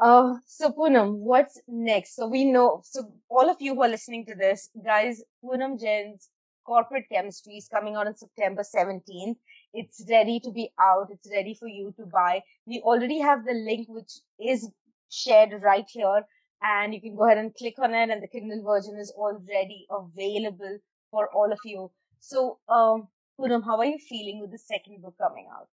Uh, 0.00 0.34
so 0.44 0.70
Poonam, 0.70 1.18
what's 1.18 1.60
next? 1.68 2.16
So 2.16 2.26
we 2.26 2.44
know, 2.44 2.82
so 2.84 3.12
all 3.30 3.48
of 3.48 3.56
you 3.60 3.74
who 3.74 3.82
are 3.82 3.88
listening 3.88 4.26
to 4.26 4.34
this, 4.34 4.68
guys, 4.84 5.22
Poonam 5.42 5.80
Jain's 5.80 6.28
corporate 6.66 7.04
chemistry 7.10 7.54
is 7.54 7.68
coming 7.68 7.94
out 7.94 8.08
on 8.08 8.16
September 8.16 8.62
17th. 8.62 9.36
It's 9.72 10.04
ready 10.10 10.40
to 10.40 10.50
be 10.50 10.70
out. 10.80 11.08
It's 11.10 11.30
ready 11.30 11.54
for 11.54 11.68
you 11.68 11.94
to 11.98 12.06
buy. 12.06 12.42
We 12.66 12.80
already 12.80 13.20
have 13.20 13.44
the 13.44 13.52
link, 13.52 13.86
which 13.88 14.12
is 14.40 14.68
shared 15.10 15.62
right 15.62 15.86
here. 15.88 16.26
And 16.62 16.94
you 16.94 17.00
can 17.00 17.16
go 17.16 17.26
ahead 17.26 17.38
and 17.38 17.54
click 17.54 17.74
on 17.78 17.94
it 17.94 18.10
and 18.10 18.22
the 18.22 18.28
Kindle 18.28 18.62
version 18.64 18.96
is 18.98 19.12
already 19.16 19.86
available 19.90 20.78
for 21.10 21.28
all 21.34 21.52
of 21.52 21.58
you. 21.64 21.90
So, 22.20 22.58
um, 22.68 23.08
Poonam, 23.38 23.64
how 23.64 23.78
are 23.78 23.84
you 23.84 23.98
feeling 23.98 24.40
with 24.40 24.50
the 24.50 24.58
second 24.58 25.02
book 25.02 25.14
coming 25.20 25.46
out? 25.52 25.68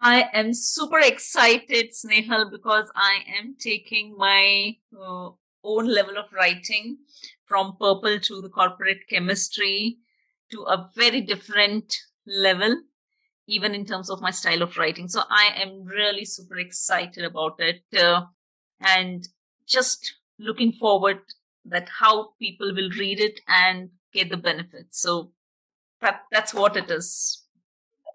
I 0.00 0.28
am 0.32 0.52
super 0.52 0.98
excited, 0.98 1.92
Snehal, 1.92 2.50
because 2.50 2.90
I 2.94 3.18
am 3.38 3.54
taking 3.58 4.16
my 4.16 4.76
uh, 4.92 5.30
own 5.64 5.86
level 5.86 6.18
of 6.18 6.32
writing 6.32 6.98
from 7.44 7.76
purple 7.80 8.18
to 8.18 8.40
the 8.40 8.48
corporate 8.48 9.08
chemistry 9.08 9.98
to 10.50 10.62
a 10.62 10.90
very 10.96 11.20
different 11.20 11.94
level, 12.26 12.82
even 13.46 13.74
in 13.74 13.84
terms 13.84 14.10
of 14.10 14.20
my 14.20 14.30
style 14.30 14.62
of 14.62 14.76
writing. 14.76 15.08
So 15.08 15.22
I 15.30 15.50
am 15.56 15.84
really 15.84 16.24
super 16.24 16.58
excited 16.58 17.24
about 17.24 17.60
it 17.60 17.82
uh, 17.96 18.22
and 18.80 19.26
just 19.72 20.14
looking 20.38 20.72
forward 20.72 21.20
that 21.64 21.88
how 22.00 22.30
people 22.38 22.74
will 22.74 22.90
read 22.98 23.20
it 23.20 23.40
and 23.48 23.90
get 24.12 24.30
the 24.30 24.36
benefits. 24.36 25.00
So 25.00 25.32
that 26.00 26.22
that's 26.30 26.54
what 26.54 26.76
it 26.76 26.90
is. 26.90 27.42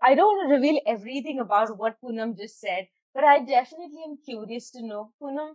I 0.02 0.14
don't 0.16 0.38
want 0.38 0.50
to 0.50 0.56
reveal 0.56 0.80
everything 0.86 1.40
about 1.40 1.78
what 1.78 1.98
Poonam 2.02 2.38
just 2.38 2.60
said, 2.60 2.88
but 3.14 3.24
I 3.24 3.40
definitely 3.40 4.04
am 4.06 4.18
curious 4.24 4.70
to 4.72 4.86
know, 4.86 5.12
Poonam, 5.22 5.54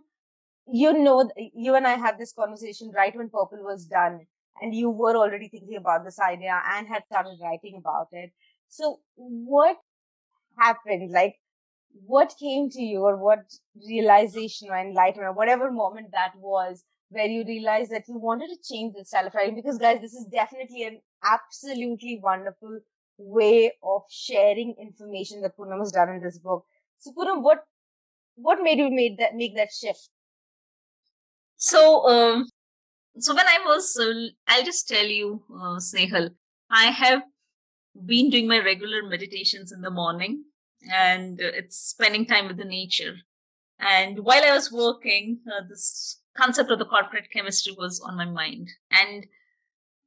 you 0.67 0.93
know, 0.93 1.29
you 1.37 1.75
and 1.75 1.87
I 1.87 1.95
had 1.97 2.17
this 2.17 2.33
conversation 2.33 2.91
right 2.95 3.15
when 3.15 3.29
Purple 3.29 3.63
was 3.63 3.85
done, 3.85 4.27
and 4.61 4.75
you 4.75 4.89
were 4.89 5.15
already 5.15 5.47
thinking 5.47 5.77
about 5.77 6.03
this 6.03 6.19
idea 6.19 6.61
and 6.73 6.87
had 6.87 7.05
started 7.05 7.37
writing 7.41 7.75
about 7.77 8.07
it. 8.11 8.31
So, 8.67 8.99
what 9.15 9.77
happened? 10.57 11.11
Like, 11.11 11.35
what 11.93 12.33
came 12.39 12.69
to 12.71 12.81
you, 12.81 13.01
or 13.01 13.17
what 13.17 13.39
realization 13.87 14.69
or 14.69 14.77
enlightenment, 14.77 15.29
or 15.29 15.33
whatever 15.33 15.71
moment 15.71 16.07
that 16.11 16.31
was, 16.35 16.83
where 17.09 17.27
you 17.27 17.45
realized 17.45 17.91
that 17.91 18.07
you 18.07 18.17
wanted 18.17 18.47
to 18.47 18.73
change 18.73 18.95
the 18.95 19.05
style 19.05 19.27
of 19.27 19.33
writing? 19.35 19.55
Because, 19.55 19.77
guys, 19.77 20.01
this 20.01 20.13
is 20.13 20.25
definitely 20.25 20.83
an 20.83 20.99
absolutely 21.23 22.19
wonderful 22.21 22.79
way 23.17 23.71
of 23.83 24.01
sharing 24.09 24.75
information 24.81 25.41
that 25.41 25.55
Poonam 25.55 25.79
has 25.79 25.91
done 25.91 26.09
in 26.09 26.21
this 26.21 26.39
book. 26.39 26.65
So 26.97 27.11
Poonam, 27.11 27.43
what 27.43 27.63
what 28.35 28.63
made 28.63 28.79
you 28.79 28.89
made 28.89 29.17
that 29.19 29.35
make 29.35 29.55
that 29.55 29.69
shift? 29.71 30.09
So 31.57 32.09
um, 32.09 32.47
so 33.19 33.35
when 33.35 33.45
I 33.47 33.59
was, 33.65 33.95
uh, 33.99 34.29
I'll 34.47 34.63
just 34.63 34.87
tell 34.87 35.05
you, 35.05 35.43
uh, 35.53 35.77
Snehal, 35.77 36.31
I 36.71 36.85
have 36.85 37.21
been 38.05 38.31
doing 38.31 38.47
my 38.47 38.59
regular 38.59 39.03
meditations 39.03 39.71
in 39.71 39.81
the 39.81 39.91
morning, 39.91 40.45
and 40.91 41.39
it's 41.39 41.77
spending 41.77 42.25
time 42.25 42.47
with 42.47 42.57
the 42.57 42.65
nature. 42.65 43.15
And 43.79 44.19
while 44.19 44.43
I 44.43 44.53
was 44.53 44.71
working, 44.71 45.39
uh, 45.47 45.61
this 45.67 46.21
concept 46.35 46.71
of 46.71 46.79
the 46.79 46.85
corporate 46.85 47.31
chemistry 47.31 47.75
was 47.77 47.99
on 47.99 48.17
my 48.17 48.25
mind. 48.25 48.69
And 48.91 49.27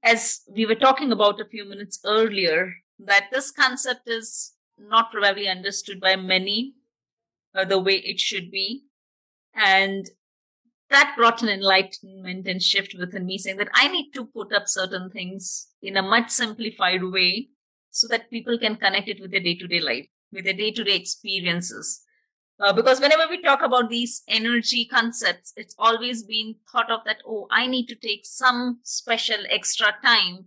as 0.02 0.42
we 0.49 0.66
were 0.66 0.75
talking 0.75 1.12
about 1.12 1.40
a 1.40 1.49
few 1.49 1.68
minutes 1.68 2.00
earlier, 2.04 2.73
that 2.99 3.28
this 3.33 3.50
concept 3.50 4.09
is 4.09 4.54
not 4.78 5.11
probably 5.12 5.49
understood 5.49 6.00
by 6.00 6.16
many 6.16 6.75
uh, 7.54 7.64
the 7.64 7.78
way 7.78 7.97
it 7.97 8.21
should 8.21 8.50
be. 8.50 8.85
And 9.54 10.09
that 10.90 11.14
brought 11.16 11.42
an 11.42 11.49
enlightenment 11.49 12.47
and 12.47 12.62
shift 12.62 12.95
within 12.99 13.26
me 13.26 13.38
saying 13.38 13.56
that 13.56 13.71
I 13.75 13.88
need 13.88 14.12
to 14.12 14.26
put 14.26 14.52
up 14.52 14.68
certain 14.68 15.11
things 15.11 15.68
in 15.83 15.97
a 15.97 16.02
much 16.02 16.30
simplified 16.30 17.02
way 17.02 17.49
so 17.90 18.06
that 18.09 18.30
people 18.30 18.59
can 18.59 18.76
connect 18.76 19.09
it 19.09 19.21
with 19.21 19.30
their 19.30 19.40
day 19.40 19.56
to 19.56 19.66
day 19.66 19.80
life, 19.80 20.06
with 20.33 20.45
their 20.45 20.54
day 20.54 20.71
to 20.73 20.85
day 20.85 20.97
experiences. 20.97 22.02
Uh, 22.59 22.73
because 22.73 23.00
whenever 23.00 23.28
we 23.28 23.42
talk 23.42 23.62
about 23.62 23.90
these 23.90 24.23
energy 24.28 24.87
concepts, 24.87 25.52
it's 25.56 25.75
always 25.78 26.23
been 26.23 26.54
thought 26.73 26.90
of 26.90 27.00
that, 27.04 27.18
oh, 27.26 27.47
I 27.50 27.66
need 27.66 27.87
to 27.88 27.95
take 27.95 28.25
some 28.25 28.78
special 28.83 29.37
extra 29.50 29.95
time 30.02 30.47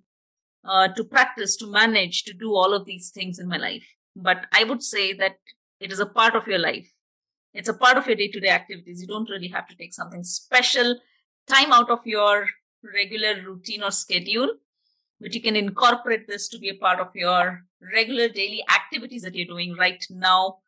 uh, 0.68 0.88
to 0.90 1.04
practice, 1.04 1.56
to 1.58 1.68
manage, 1.68 2.24
to 2.24 2.34
do 2.34 2.56
all 2.56 2.74
of 2.74 2.86
these 2.86 3.12
things 3.12 3.38
in 3.38 3.48
my 3.48 3.58
life. 3.58 3.86
But 4.16 4.48
I 4.52 4.64
would 4.64 4.82
say 4.82 5.14
that 5.14 5.38
it 5.80 5.92
is 5.92 6.00
a 6.00 6.06
part 6.06 6.36
of 6.36 6.48
your 6.48 6.58
life. 6.58 6.92
It's 7.54 7.70
a 7.70 7.74
part 7.74 7.98
of 7.98 8.08
your 8.08 8.16
day 8.16 8.28
to 8.30 8.40
day 8.40 8.50
activities. 8.50 9.02
You 9.02 9.08
don't 9.08 9.30
really 9.30 9.48
have 9.50 9.68
to 9.68 9.76
take 9.76 9.94
something 9.94 10.24
special 10.24 11.00
time 11.48 11.72
out 11.72 11.90
of 11.90 12.06
your 12.06 12.48
regular 12.84 13.42
routine 13.44 13.84
or 13.84 13.92
schedule, 13.92 14.50
but 15.20 15.34
you 15.34 15.42
can 15.42 15.56
incorporate 15.56 16.28
this 16.28 16.48
to 16.50 16.60
be 16.60 16.70
a 16.70 16.76
part 16.76 17.00
of 17.00 17.10
your 17.16 17.66
regular 17.82 18.30
daily 18.30 18.64
activities 18.70 19.22
that 19.24 19.36
you're 19.36 19.48
doing 19.48 19.76
right 19.78 20.04
now, 20.10 20.60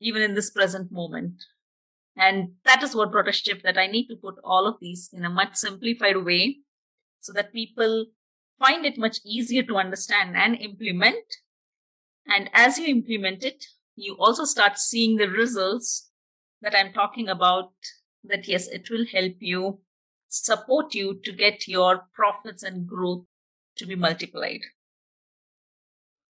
even 0.00 0.22
in 0.22 0.34
this 0.34 0.50
present 0.50 0.90
moment. 0.90 1.44
And 2.16 2.52
that 2.64 2.82
is 2.82 2.94
what 2.94 3.10
brought 3.10 3.28
a 3.28 3.32
shift 3.32 3.62
that 3.64 3.78
I 3.78 3.86
need 3.86 4.06
to 4.06 4.16
put 4.16 4.36
all 4.44 4.66
of 4.66 4.76
these 4.80 5.10
in 5.12 5.24
a 5.24 5.30
much 5.30 5.56
simplified 5.56 6.24
way 6.24 6.58
so 7.20 7.32
that 7.32 7.52
people 7.52 8.06
find 8.58 8.86
it 8.86 8.98
much 8.98 9.18
easier 9.24 9.62
to 9.64 9.76
understand 9.76 10.36
and 10.36 10.56
implement. 10.56 11.24
And 12.26 12.48
as 12.52 12.78
you 12.78 12.86
implement 12.86 13.44
it, 13.44 13.64
you 13.96 14.16
also 14.18 14.44
start 14.44 14.78
seeing 14.78 15.16
the 15.16 15.28
results 15.28 16.10
that 16.62 16.74
I'm 16.74 16.92
talking 16.92 17.28
about. 17.28 17.72
That 18.22 18.48
yes, 18.48 18.68
it 18.68 18.88
will 18.90 19.04
help 19.12 19.34
you 19.40 19.80
support 20.28 20.94
you 20.94 21.20
to 21.24 21.32
get 21.32 21.68
your 21.68 22.06
profits 22.14 22.62
and 22.62 22.86
growth 22.86 23.26
to 23.76 23.86
be 23.86 23.94
multiplied. 23.94 24.60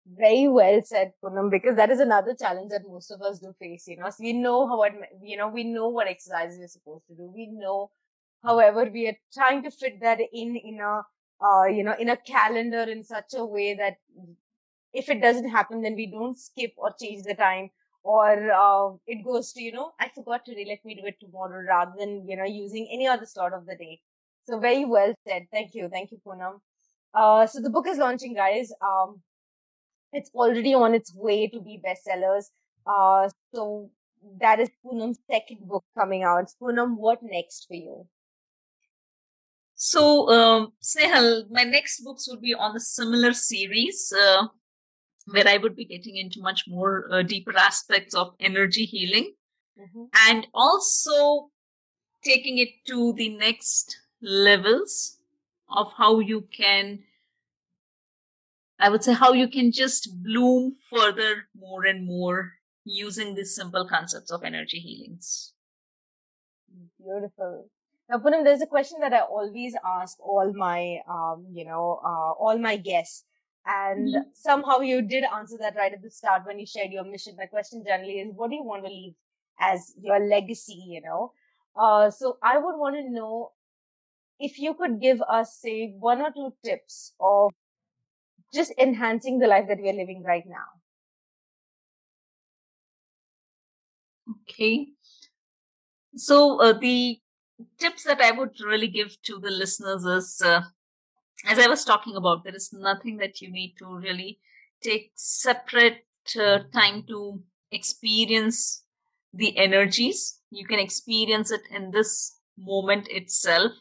Very 0.08 0.48
well 0.48 0.82
said, 0.84 1.14
Poonam, 1.24 1.50
because 1.50 1.76
that 1.78 1.90
is 1.90 2.00
another 2.00 2.36
challenge 2.36 2.70
that 2.70 2.88
most 2.88 3.10
of 3.10 3.22
us 3.24 3.40
do 3.40 3.54
face. 3.60 3.88
You 3.88 3.98
know, 3.98 4.10
so 4.12 4.18
we 4.20 4.34
know 4.34 4.68
how 4.68 4.78
what 4.78 4.94
you 5.24 5.36
know, 5.36 5.48
we 5.48 5.64
know 5.64 5.90
what 5.90 6.08
exercises 6.08 6.60
we're 6.60 6.68
supposed 6.68 7.08
to 7.08 7.16
do. 7.16 7.32
We 7.36 7.48
know, 7.48 7.90
however, 8.44 8.86
we 8.92 9.08
are 9.08 9.18
trying 9.34 9.64
to 9.64 9.72
fit 9.72 10.00
that 10.02 10.20
in 10.32 10.56
in 10.58 10.80
a 10.80 11.02
uh, 11.44 11.66
you 11.66 11.84
know, 11.84 11.96
in 12.00 12.10
a 12.10 12.18
calendar 12.18 12.84
in 12.84 13.04
such 13.04 13.34
a 13.36 13.44
way 13.44 13.74
that 13.74 13.98
if 14.94 15.10
it 15.10 15.22
doesn't 15.22 15.50
happen, 15.50 15.82
then 15.82 15.96
we 15.96 16.08
don't 16.08 16.38
skip 16.38 16.74
or 16.78 16.94
change 17.02 17.24
the 17.24 17.36
time 17.36 17.70
or 18.04 18.52
uh, 18.52 18.96
it 19.08 19.24
goes 19.26 19.52
to, 19.54 19.62
you 19.62 19.72
know, 19.72 19.92
I 20.00 20.10
forgot 20.14 20.46
today, 20.46 20.66
let 20.68 20.86
me 20.86 20.96
do 20.96 21.06
it 21.08 21.20
tomorrow 21.20 21.64
rather 21.68 21.94
than, 21.98 22.28
you 22.28 22.38
know, 22.38 22.46
using 22.46 22.88
any 22.92 23.08
other 23.08 23.26
slot 23.26 23.54
of 23.54 23.66
the 23.66 23.76
day. 23.76 24.00
So 24.48 24.60
very 24.60 24.86
well 24.86 25.14
said. 25.28 25.48
Thank 25.52 25.74
you. 25.74 25.90
Thank 25.90 26.12
you, 26.12 26.20
Poonam. 26.26 26.60
Uh, 27.14 27.48
so 27.48 27.62
the 27.62 27.70
book 27.72 27.88
is 27.88 27.98
launching, 27.98 28.36
guys. 28.36 28.72
Um, 28.82 29.22
it's 30.16 30.32
already 30.34 30.74
on 30.74 30.94
its 30.94 31.14
way 31.14 31.48
to 31.48 31.60
be 31.60 31.82
bestsellers. 31.86 32.46
Uh, 32.88 33.30
so 33.54 33.90
that 34.40 34.60
is 34.60 34.70
Poonam's 34.84 35.20
second 35.30 35.68
book 35.68 35.84
coming 35.98 36.24
out. 36.24 36.52
Poonam, 36.62 36.98
what 36.98 37.20
next 37.22 37.66
for 37.68 37.76
you? 37.76 38.08
So, 39.76 40.30
um, 40.30 40.74
Snehal, 40.82 41.50
my 41.52 41.64
next 41.64 42.02
books 42.02 42.28
would 42.30 42.42
be 42.42 42.54
on 42.54 42.76
a 42.76 42.80
similar 42.80 43.34
series 43.34 44.14
uh, 44.14 44.48
where 45.26 45.48
I 45.48 45.58
would 45.58 45.76
be 45.76 45.86
getting 45.86 46.16
into 46.16 46.42
much 46.42 46.64
more 46.68 47.08
uh, 47.12 47.24
deeper 47.24 47.58
aspects 47.58 48.16
of 48.16 48.34
energy 48.40 48.86
healing 48.86 49.34
mm-hmm. 49.78 50.06
and 50.30 50.48
also 50.54 51.50
taking 52.24 52.58
it 52.58 52.70
to 52.88 53.14
the 53.14 53.30
next 53.30 53.98
levels 54.22 55.18
of 55.70 55.92
how 55.98 56.20
you 56.20 56.48
can, 56.56 57.00
I 58.80 58.90
would 58.90 59.04
say, 59.04 59.14
how 59.14 59.34
you 59.34 59.48
can 59.48 59.72
just 59.72 60.10
bloom 60.24 60.76
further 60.90 61.48
more 61.58 61.86
and 61.86 62.06
more 62.06 62.54
using 62.84 63.36
these 63.36 63.56
simple 63.56 63.88
concepts 63.88 64.32
of 64.32 64.44
energy 64.44 64.80
healings. 64.80 65.54
Beautiful. 66.98 67.70
Now, 68.10 68.18
Poonam, 68.18 68.44
there's 68.44 68.62
a 68.62 68.68
question 68.68 69.00
that 69.02 69.14
I 69.14 69.22
always 69.22 69.76
ask 69.84 70.20
all 70.20 70.54
my, 70.54 71.00
um, 71.10 71.48
you 71.52 71.66
know, 71.66 72.00
uh, 72.04 72.32
all 72.34 72.58
my 72.60 72.76
guests. 72.76 73.24
And 73.66 74.10
mm-hmm. 74.10 74.30
somehow 74.34 74.82
you 74.82 75.02
did 75.02 75.24
answer 75.24 75.58
that 75.60 75.76
right 75.76 75.92
at 75.92 76.04
the 76.04 76.12
start 76.12 76.44
when 76.46 76.60
you 76.60 76.68
shared 76.68 76.92
your 76.92 77.04
mission. 77.04 77.36
My 77.36 77.48
question 77.48 77.84
generally 77.84 78.20
is, 78.20 78.32
what 78.36 78.50
do 78.52 78.56
you 78.56 78.64
want 78.64 78.84
to 78.84 78.92
leave 78.92 79.14
as 79.60 79.96
your 80.00 80.20
legacy, 80.20 80.84
you 80.88 81.02
know? 81.02 81.32
Uh, 81.76 82.12
so 82.12 82.38
I 82.44 82.58
would 82.60 82.78
want 82.78 82.96
to 82.96 83.10
know 83.10 83.54
if 84.40 84.60
you 84.60 84.76
could 84.76 85.02
give 85.02 85.22
us, 85.22 85.58
say, 85.60 85.96
one 85.98 86.22
or 86.22 86.32
two 86.32 86.54
tips 86.64 87.14
of 87.20 87.52
just 88.56 88.74
enhancing 88.78 89.40
the 89.40 89.48
life 89.48 89.68
that 89.68 89.82
we 89.82 89.90
are 89.90 89.94
living 89.94 90.24
right 90.24 90.46
now. 90.48 90.66
Okay. 94.42 94.88
So 96.16 96.62
uh, 96.62 96.74
the 96.74 97.20
tips 97.78 98.04
that 98.04 98.22
I 98.22 98.32
would 98.32 98.60
really 98.62 98.88
give 98.88 99.22
to 99.24 99.40
the 99.40 99.52
listeners 99.52 100.06
is, 100.06 100.42
uh, 100.44 100.62
as 101.46 101.60
I 101.60 101.68
was 101.68 101.84
talking 101.84 102.16
about, 102.16 102.44
there 102.44 102.56
is 102.56 102.72
nothing 102.74 103.18
that 103.18 103.42
you 103.42 103.52
need 103.52 103.76
to 103.80 103.98
really 103.98 104.40
take 104.82 105.12
separate 105.16 106.06
uh, 106.40 106.60
time 106.74 107.04
to 107.08 107.42
experience 107.72 108.84
the 109.34 109.58
energies. 109.58 110.40
You 110.50 110.66
can 110.66 110.80
experience 110.80 111.52
it 111.52 111.62
in 111.72 111.92
this 111.92 112.40
moment 112.58 113.08
itself. 113.10 113.74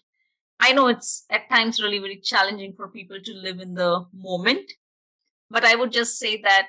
I 0.65 0.73
know 0.73 0.87
it's 0.87 1.27
at 1.31 1.51
times 1.51 1.83
really 1.83 1.99
very 1.99 2.17
challenging 2.17 2.73
for 2.73 2.89
people 2.89 3.19
to 3.23 3.35
live 3.35 3.61
in 3.61 3.75
the 3.75 4.07
moment, 4.15 4.73
but 5.51 5.63
I 5.63 5.75
would 5.75 5.93
just 5.93 6.19
say 6.19 6.41
that 6.41 6.69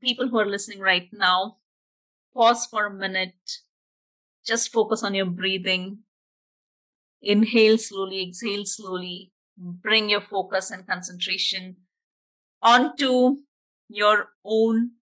people 0.00 0.28
who 0.28 0.38
are 0.38 0.46
listening 0.46 0.78
right 0.78 1.08
now, 1.12 1.56
pause 2.32 2.66
for 2.66 2.86
a 2.86 2.94
minute, 2.94 3.34
just 4.46 4.70
focus 4.70 5.02
on 5.02 5.14
your 5.14 5.26
breathing, 5.26 5.98
Inhale 7.22 7.78
slowly, 7.78 8.22
exhale 8.22 8.64
slowly. 8.64 9.32
Bring 9.58 10.08
your 10.08 10.22
focus 10.22 10.70
and 10.70 10.86
concentration 10.86 11.76
onto 12.62 13.38
your 13.88 14.28
own 14.44 14.92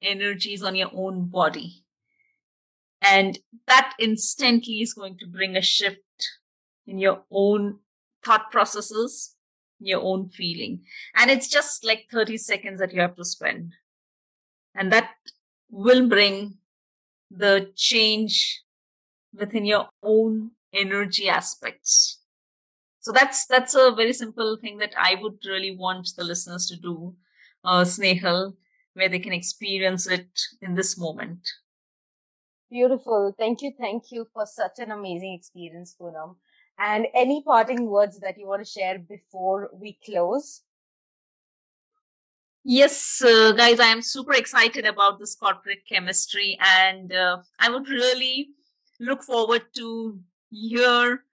energies 0.00 0.62
on 0.62 0.74
your 0.74 0.90
own 0.94 1.26
body. 1.26 1.84
And 3.02 3.38
that 3.66 3.92
instantly 4.00 4.80
is 4.80 4.94
going 4.94 5.18
to 5.18 5.26
bring 5.26 5.54
a 5.54 5.62
shift 5.62 6.00
in 6.86 6.98
your 6.98 7.22
own 7.30 7.78
thought 8.24 8.50
processes, 8.50 9.34
your 9.80 10.00
own 10.00 10.28
feeling. 10.28 10.82
And 11.16 11.30
it's 11.30 11.48
just 11.48 11.84
like 11.84 12.06
30 12.10 12.36
seconds 12.36 12.80
that 12.80 12.92
you 12.92 13.00
have 13.00 13.16
to 13.16 13.24
spend. 13.24 13.72
And 14.74 14.92
that 14.92 15.10
will 15.70 16.08
bring 16.08 16.58
the 17.30 17.70
change 17.76 18.62
within 19.34 19.64
your 19.64 19.88
own 20.02 20.52
energy 20.72 21.28
aspects. 21.28 22.20
So 23.00 23.10
that's 23.10 23.46
that's 23.46 23.74
a 23.74 23.92
very 23.96 24.12
simple 24.12 24.56
thing 24.60 24.78
that 24.78 24.94
I 24.98 25.16
would 25.20 25.38
really 25.44 25.76
want 25.76 26.08
the 26.16 26.24
listeners 26.24 26.66
to 26.68 26.76
do, 26.76 27.14
uh, 27.64 27.82
Snehal, 27.82 28.54
where 28.94 29.08
they 29.08 29.18
can 29.18 29.32
experience 29.32 30.06
it 30.06 30.28
in 30.60 30.74
this 30.74 30.96
moment. 30.96 31.40
Beautiful. 32.70 33.34
Thank 33.36 33.60
you. 33.60 33.72
Thank 33.78 34.04
you 34.12 34.26
for 34.32 34.46
such 34.46 34.78
an 34.78 34.92
amazing 34.92 35.34
experience, 35.34 35.96
Poonam. 36.00 36.36
And 36.84 37.06
any 37.14 37.42
parting 37.44 37.86
words 37.86 38.18
that 38.20 38.36
you 38.36 38.48
want 38.48 38.64
to 38.64 38.68
share 38.68 38.98
before 38.98 39.70
we 39.72 39.98
close? 40.04 40.62
Yes, 42.64 43.22
uh, 43.24 43.52
guys, 43.52 43.78
I 43.78 43.86
am 43.86 44.02
super 44.02 44.32
excited 44.32 44.84
about 44.84 45.20
this 45.20 45.36
corporate 45.36 45.86
chemistry, 45.88 46.58
and 46.60 47.12
uh, 47.12 47.38
I 47.60 47.70
would 47.70 47.88
really 47.88 48.48
look 48.98 49.22
forward 49.22 49.62
to 49.76 50.18
hear 50.50 51.24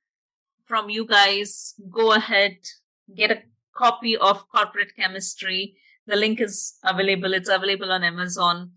from 0.66 0.92
you 0.92 1.06
guys. 1.06 1.74
Go 1.90 2.14
ahead, 2.14 2.58
get 3.16 3.32
a 3.32 3.42
copy 3.76 4.18
of 4.18 4.48
corporate 4.50 4.96
chemistry. 4.96 5.78
The 6.06 6.16
link 6.16 6.42
is 6.42 6.76
available. 6.84 7.34
It's 7.34 7.50
available 7.50 7.92
on 7.92 8.04
Amazon 8.04 8.72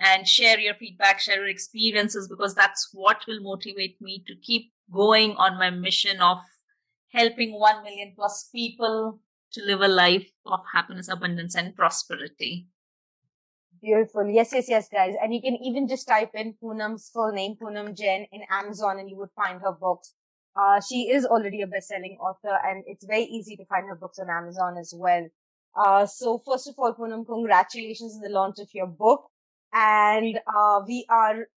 and 0.00 0.26
share 0.26 0.58
your 0.58 0.74
feedback, 0.74 1.20
share 1.20 1.36
your 1.36 1.48
experiences, 1.48 2.26
because 2.28 2.54
that's 2.54 2.90
what 2.92 3.24
will 3.28 3.40
motivate 3.40 4.00
me 4.00 4.24
to 4.26 4.34
keep 4.42 4.72
going 4.92 5.32
on 5.36 5.58
my 5.58 5.70
mission 5.70 6.20
of 6.20 6.38
helping 7.10 7.58
1 7.58 7.82
million 7.82 8.12
plus 8.14 8.48
people 8.52 9.20
to 9.52 9.64
live 9.64 9.80
a 9.80 9.88
life 9.88 10.30
of 10.44 10.60
happiness, 10.72 11.08
abundance, 11.08 11.54
and 11.54 11.74
prosperity. 11.74 12.66
Beautiful. 13.80 14.28
Yes, 14.28 14.50
yes, 14.52 14.68
yes, 14.68 14.88
guys. 14.88 15.14
And 15.22 15.34
you 15.34 15.40
can 15.40 15.56
even 15.56 15.86
just 15.86 16.08
type 16.08 16.30
in 16.34 16.54
Poonam's 16.62 17.10
full 17.10 17.32
name, 17.32 17.56
Poonam 17.60 17.96
Jain, 17.96 18.26
in 18.32 18.42
Amazon, 18.50 18.98
and 18.98 19.08
you 19.08 19.16
would 19.16 19.30
find 19.36 19.60
her 19.60 19.72
books. 19.72 20.14
Uh, 20.56 20.80
she 20.80 21.10
is 21.10 21.26
already 21.26 21.62
a 21.62 21.66
best-selling 21.66 22.16
author, 22.20 22.58
and 22.64 22.82
it's 22.86 23.04
very 23.04 23.24
easy 23.24 23.56
to 23.56 23.64
find 23.66 23.86
her 23.86 23.94
books 23.94 24.18
on 24.18 24.30
Amazon 24.30 24.76
as 24.78 24.94
well. 24.96 25.28
Uh, 25.76 26.06
so 26.06 26.42
first 26.46 26.68
of 26.68 26.74
all, 26.78 26.94
Poonam, 26.94 27.26
congratulations 27.26 28.14
on 28.14 28.22
the 28.22 28.30
launch 28.30 28.58
of 28.58 28.68
your 28.72 28.86
book 28.86 29.30
and 29.76 30.38
uh, 30.46 30.80
we 30.86 31.04
are 31.10 31.48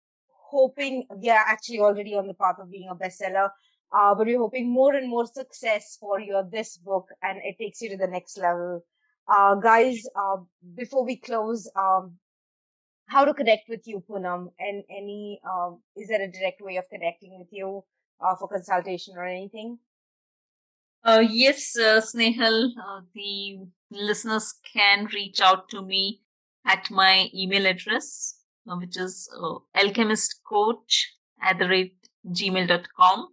hoping 0.49 1.05
we 1.15 1.29
are 1.29 1.45
actually 1.47 1.79
already 1.79 2.15
on 2.15 2.27
the 2.27 2.33
path 2.33 2.55
of 2.59 2.71
being 2.71 2.89
a 2.89 2.95
bestseller. 2.95 3.49
Uh, 3.91 4.13
but 4.13 4.27
we're 4.27 4.37
hoping 4.37 4.69
more 4.69 4.93
and 4.93 5.09
more 5.09 5.25
success 5.25 5.97
for 5.99 6.19
your 6.19 6.43
this 6.43 6.77
book, 6.77 7.07
and 7.23 7.39
it 7.43 7.57
takes 7.57 7.81
you 7.81 7.89
to 7.89 7.97
the 7.97 8.07
next 8.07 8.37
level. 8.37 8.83
Uh, 9.27 9.55
guys, 9.55 10.03
uh, 10.15 10.37
before 10.75 11.03
we 11.05 11.15
close, 11.15 11.69
um, 11.75 12.13
how 13.07 13.25
to 13.25 13.33
connect 13.33 13.67
with 13.67 13.87
you, 13.87 14.03
Poonam, 14.07 14.49
and 14.59 14.83
any 14.89 15.41
uh, 15.43 15.71
is 15.95 16.07
there 16.07 16.21
a 16.21 16.31
direct 16.31 16.61
way 16.61 16.77
of 16.77 16.85
connecting 16.89 17.37
with 17.39 17.47
you 17.51 17.83
uh, 18.21 18.35
for 18.35 18.47
consultation 18.47 19.15
or 19.17 19.25
anything? 19.25 19.79
Uh, 21.03 21.23
yes, 21.27 21.75
uh, 21.77 22.01
Snehal, 22.01 22.71
the 23.15 23.59
listeners 23.89 24.53
can 24.73 25.07
reach 25.13 25.41
out 25.41 25.69
to 25.69 25.81
me 25.81 26.21
at 26.65 26.91
my 26.91 27.29
email 27.33 27.65
address, 27.65 28.38
which 28.77 28.97
is 28.97 29.29
uh, 29.41 29.55
alchemistcoach 29.75 31.03
at 31.41 31.57
the 31.59 31.67
rate 31.67 31.95
gmail.com 32.27 33.27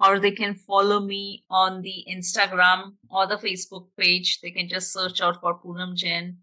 or 0.00 0.18
they 0.18 0.30
can 0.30 0.54
follow 0.54 1.00
me 1.00 1.44
on 1.50 1.82
the 1.82 2.04
Instagram 2.10 2.94
or 3.10 3.26
the 3.26 3.36
Facebook 3.36 3.88
page. 3.98 4.40
They 4.42 4.50
can 4.50 4.68
just 4.68 4.92
search 4.92 5.20
out 5.20 5.40
for 5.40 5.58
Poonam 5.58 5.94
Jain 5.94 6.38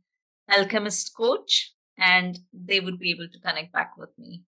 Alchemist 0.50 1.16
Coach 1.16 1.74
and 1.98 2.40
they 2.54 2.80
would 2.80 3.00
be 3.00 3.12
able 3.12 3.28
to 3.28 3.40
connect 3.40 3.74
back 3.74 3.98
with 3.98 4.10
me. 4.18 4.44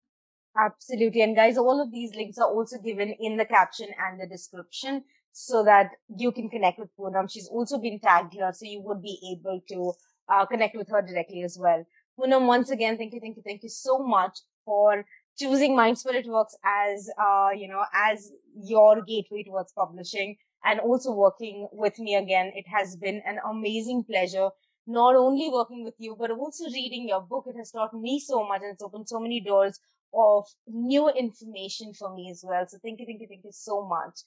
Absolutely. 0.59 1.21
And 1.21 1.35
guys, 1.35 1.57
all 1.57 1.81
of 1.81 1.91
these 1.91 2.15
links 2.15 2.37
are 2.37 2.49
also 2.49 2.77
given 2.79 3.15
in 3.19 3.37
the 3.37 3.45
caption 3.45 3.87
and 4.07 4.19
the 4.19 4.27
description 4.27 5.03
so 5.31 5.63
that 5.63 5.91
you 6.17 6.31
can 6.31 6.49
connect 6.49 6.79
with 6.79 6.89
Poonam. 6.99 7.31
She's 7.31 7.47
also 7.47 7.77
been 7.77 7.99
tagged 7.99 8.33
here, 8.33 8.51
so 8.51 8.65
you 8.65 8.81
would 8.83 9.01
be 9.01 9.37
able 9.37 9.61
to 9.69 9.93
uh, 10.33 10.45
connect 10.47 10.75
with 10.75 10.89
her 10.89 11.01
directly 11.01 11.43
as 11.43 11.57
well. 11.61 11.85
Poonam, 12.19 12.47
once 12.47 12.71
again, 12.71 12.97
thank 12.97 13.13
you, 13.13 13.19
thank 13.19 13.37
you, 13.37 13.43
thank 13.45 13.63
you 13.63 13.69
so 13.69 13.99
much 13.99 14.39
for 14.65 15.05
choosing 15.37 15.75
Mind 15.75 15.97
Spirit 15.97 16.25
Works 16.25 16.57
as, 16.65 17.09
uh, 17.21 17.49
you 17.55 17.67
know, 17.67 17.83
as 17.93 18.31
your 18.55 19.03
gateway 19.03 19.43
towards 19.43 19.71
publishing 19.73 20.35
and 20.65 20.79
also 20.79 21.11
working 21.11 21.67
with 21.71 21.99
me 21.99 22.15
again. 22.15 22.51
It 22.55 22.65
has 22.67 22.95
been 22.95 23.21
an 23.25 23.39
amazing 23.49 24.03
pleasure, 24.03 24.49
not 24.87 25.15
only 25.15 25.49
working 25.49 25.83
with 25.83 25.93
you, 25.99 26.15
but 26.19 26.31
also 26.31 26.65
reading 26.65 27.07
your 27.07 27.21
book. 27.21 27.45
It 27.47 27.57
has 27.57 27.71
taught 27.71 27.93
me 27.93 28.19
so 28.19 28.47
much 28.47 28.61
and 28.63 28.73
it's 28.73 28.81
opened 28.83 29.07
so 29.07 29.19
many 29.19 29.39
doors 29.39 29.79
of 30.13 30.45
new 30.67 31.09
information 31.09 31.93
for 31.93 32.15
me 32.15 32.31
as 32.31 32.43
well. 32.43 32.65
So 32.67 32.77
thank 32.83 32.99
you, 32.99 33.05
thank 33.05 33.21
you, 33.21 33.27
thank 33.27 33.43
you 33.43 33.51
so 33.53 33.85
much. 33.85 34.21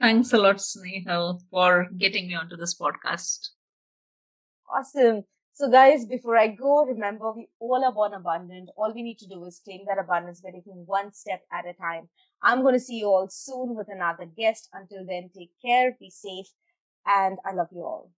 Thanks 0.00 0.32
a 0.32 0.38
lot, 0.38 0.56
Snehal, 0.56 1.40
for 1.50 1.88
getting 1.96 2.28
me 2.28 2.34
onto 2.34 2.56
this 2.56 2.78
podcast. 2.78 3.48
Awesome. 4.74 5.24
So 5.56 5.70
guys, 5.70 6.04
before 6.04 6.36
I 6.36 6.48
go, 6.48 6.84
remember 6.84 7.32
we 7.32 7.48
all 7.60 7.82
are 7.82 7.90
born 7.90 8.12
abundant. 8.12 8.68
All 8.76 8.92
we 8.92 9.02
need 9.02 9.18
to 9.20 9.26
do 9.26 9.42
is 9.46 9.62
claim 9.64 9.86
that 9.86 9.98
abundance 9.98 10.42
by 10.42 10.50
taking 10.50 10.84
one 10.84 11.14
step 11.14 11.44
at 11.50 11.64
a 11.66 11.72
time. 11.72 12.10
I'm 12.42 12.60
going 12.60 12.74
to 12.74 12.78
see 12.78 12.98
you 12.98 13.06
all 13.06 13.26
soon 13.30 13.74
with 13.74 13.88
another 13.88 14.26
guest. 14.26 14.68
Until 14.74 15.06
then, 15.06 15.30
take 15.34 15.52
care, 15.64 15.96
be 15.98 16.10
safe, 16.10 16.48
and 17.06 17.38
I 17.42 17.54
love 17.54 17.68
you 17.72 17.84
all. 17.84 18.10